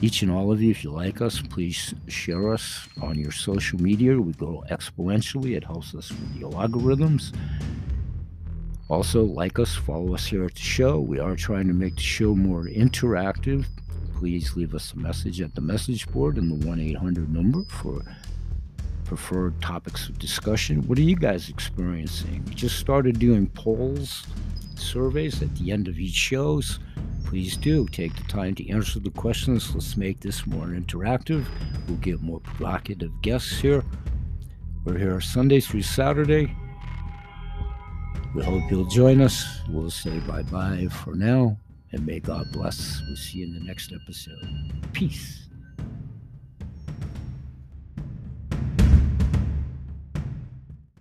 Each 0.03 0.23
and 0.23 0.31
all 0.31 0.51
of 0.51 0.63
you, 0.63 0.71
if 0.71 0.83
you 0.83 0.91
like 0.91 1.21
us, 1.21 1.43
please 1.43 1.95
share 2.09 2.55
us 2.55 2.89
on 3.03 3.19
your 3.19 3.33
social 3.33 3.79
media. 3.79 4.19
We 4.19 4.33
grow 4.33 4.65
exponentially. 4.71 5.57
It 5.57 5.65
helps 5.65 5.95
us 5.95 6.11
with 6.11 6.41
the 6.41 6.47
algorithms. 6.47 7.37
Also, 8.89 9.23
like 9.23 9.59
us, 9.59 9.75
follow 9.75 10.15
us 10.15 10.25
here 10.25 10.45
at 10.45 10.55
the 10.55 10.61
show. 10.61 10.99
We 10.99 11.21
are 11.21 11.37
trying 11.37 11.69
to 11.69 11.75
make 11.75 11.97
the 11.97 12.03
show 12.03 12.35
more 12.35 12.65
interactive. 12.65 13.67
Please 14.17 14.57
leave 14.57 14.75
us 14.75 14.95
a 14.95 14.99
message 14.99 15.43
at 15.43 15.55
the 15.55 15.61
message 15.61 16.09
board 16.09 16.39
and 16.39 16.51
the 16.51 16.67
1 16.67 16.81
800 16.81 17.31
number 17.31 17.65
for 17.65 18.03
preferred 19.05 19.61
topics 19.61 20.09
of 20.09 20.19
discussion. 20.19 20.87
What 20.89 20.99
are 20.99 21.03
you 21.03 21.17
guys 21.17 21.51
experiencing? 21.51 22.43
We 22.47 22.55
just 22.55 22.79
started 22.79 23.19
doing 23.19 23.49
polls, 23.49 24.27
surveys 24.77 25.43
at 25.43 25.55
the 25.57 25.73
end 25.73 25.89
of 25.89 25.99
each 25.99 26.15
shows. 26.15 26.79
Please 27.25 27.57
do 27.57 27.87
take 27.87 28.15
the 28.17 28.25
time 28.25 28.55
to 28.57 28.69
answer 28.71 28.99
the 28.99 29.11
questions. 29.11 29.75
Let's 29.75 29.97
make 29.97 30.21
this 30.21 30.47
more 30.47 30.67
interactive. 30.67 31.47
We'll 31.87 31.99
get 31.99 32.21
more 32.21 32.41
provocative 32.41 33.13
guests 33.23 33.59
here. 33.61 33.85
We're 34.85 34.99
here 34.99 35.21
Sunday 35.21 35.61
through 35.61 35.83
Saturday. 35.83 36.55
We 38.35 38.43
hope 38.43 38.71
you'll 38.71 38.85
join 38.85 39.21
us. 39.21 39.45
We'll 39.69 39.91
say 39.91 40.19
bye 40.21 40.43
bye 40.43 40.89
for 40.89 41.15
now, 41.15 41.59
and 41.93 42.07
may 42.07 42.21
God 42.21 42.53
bless. 42.53 43.03
We'll 43.07 43.17
see 43.17 43.39
you 43.39 43.47
in 43.47 43.55
the 43.55 43.65
next 43.65 43.93
episode. 43.93 44.93
Peace. 44.93 45.40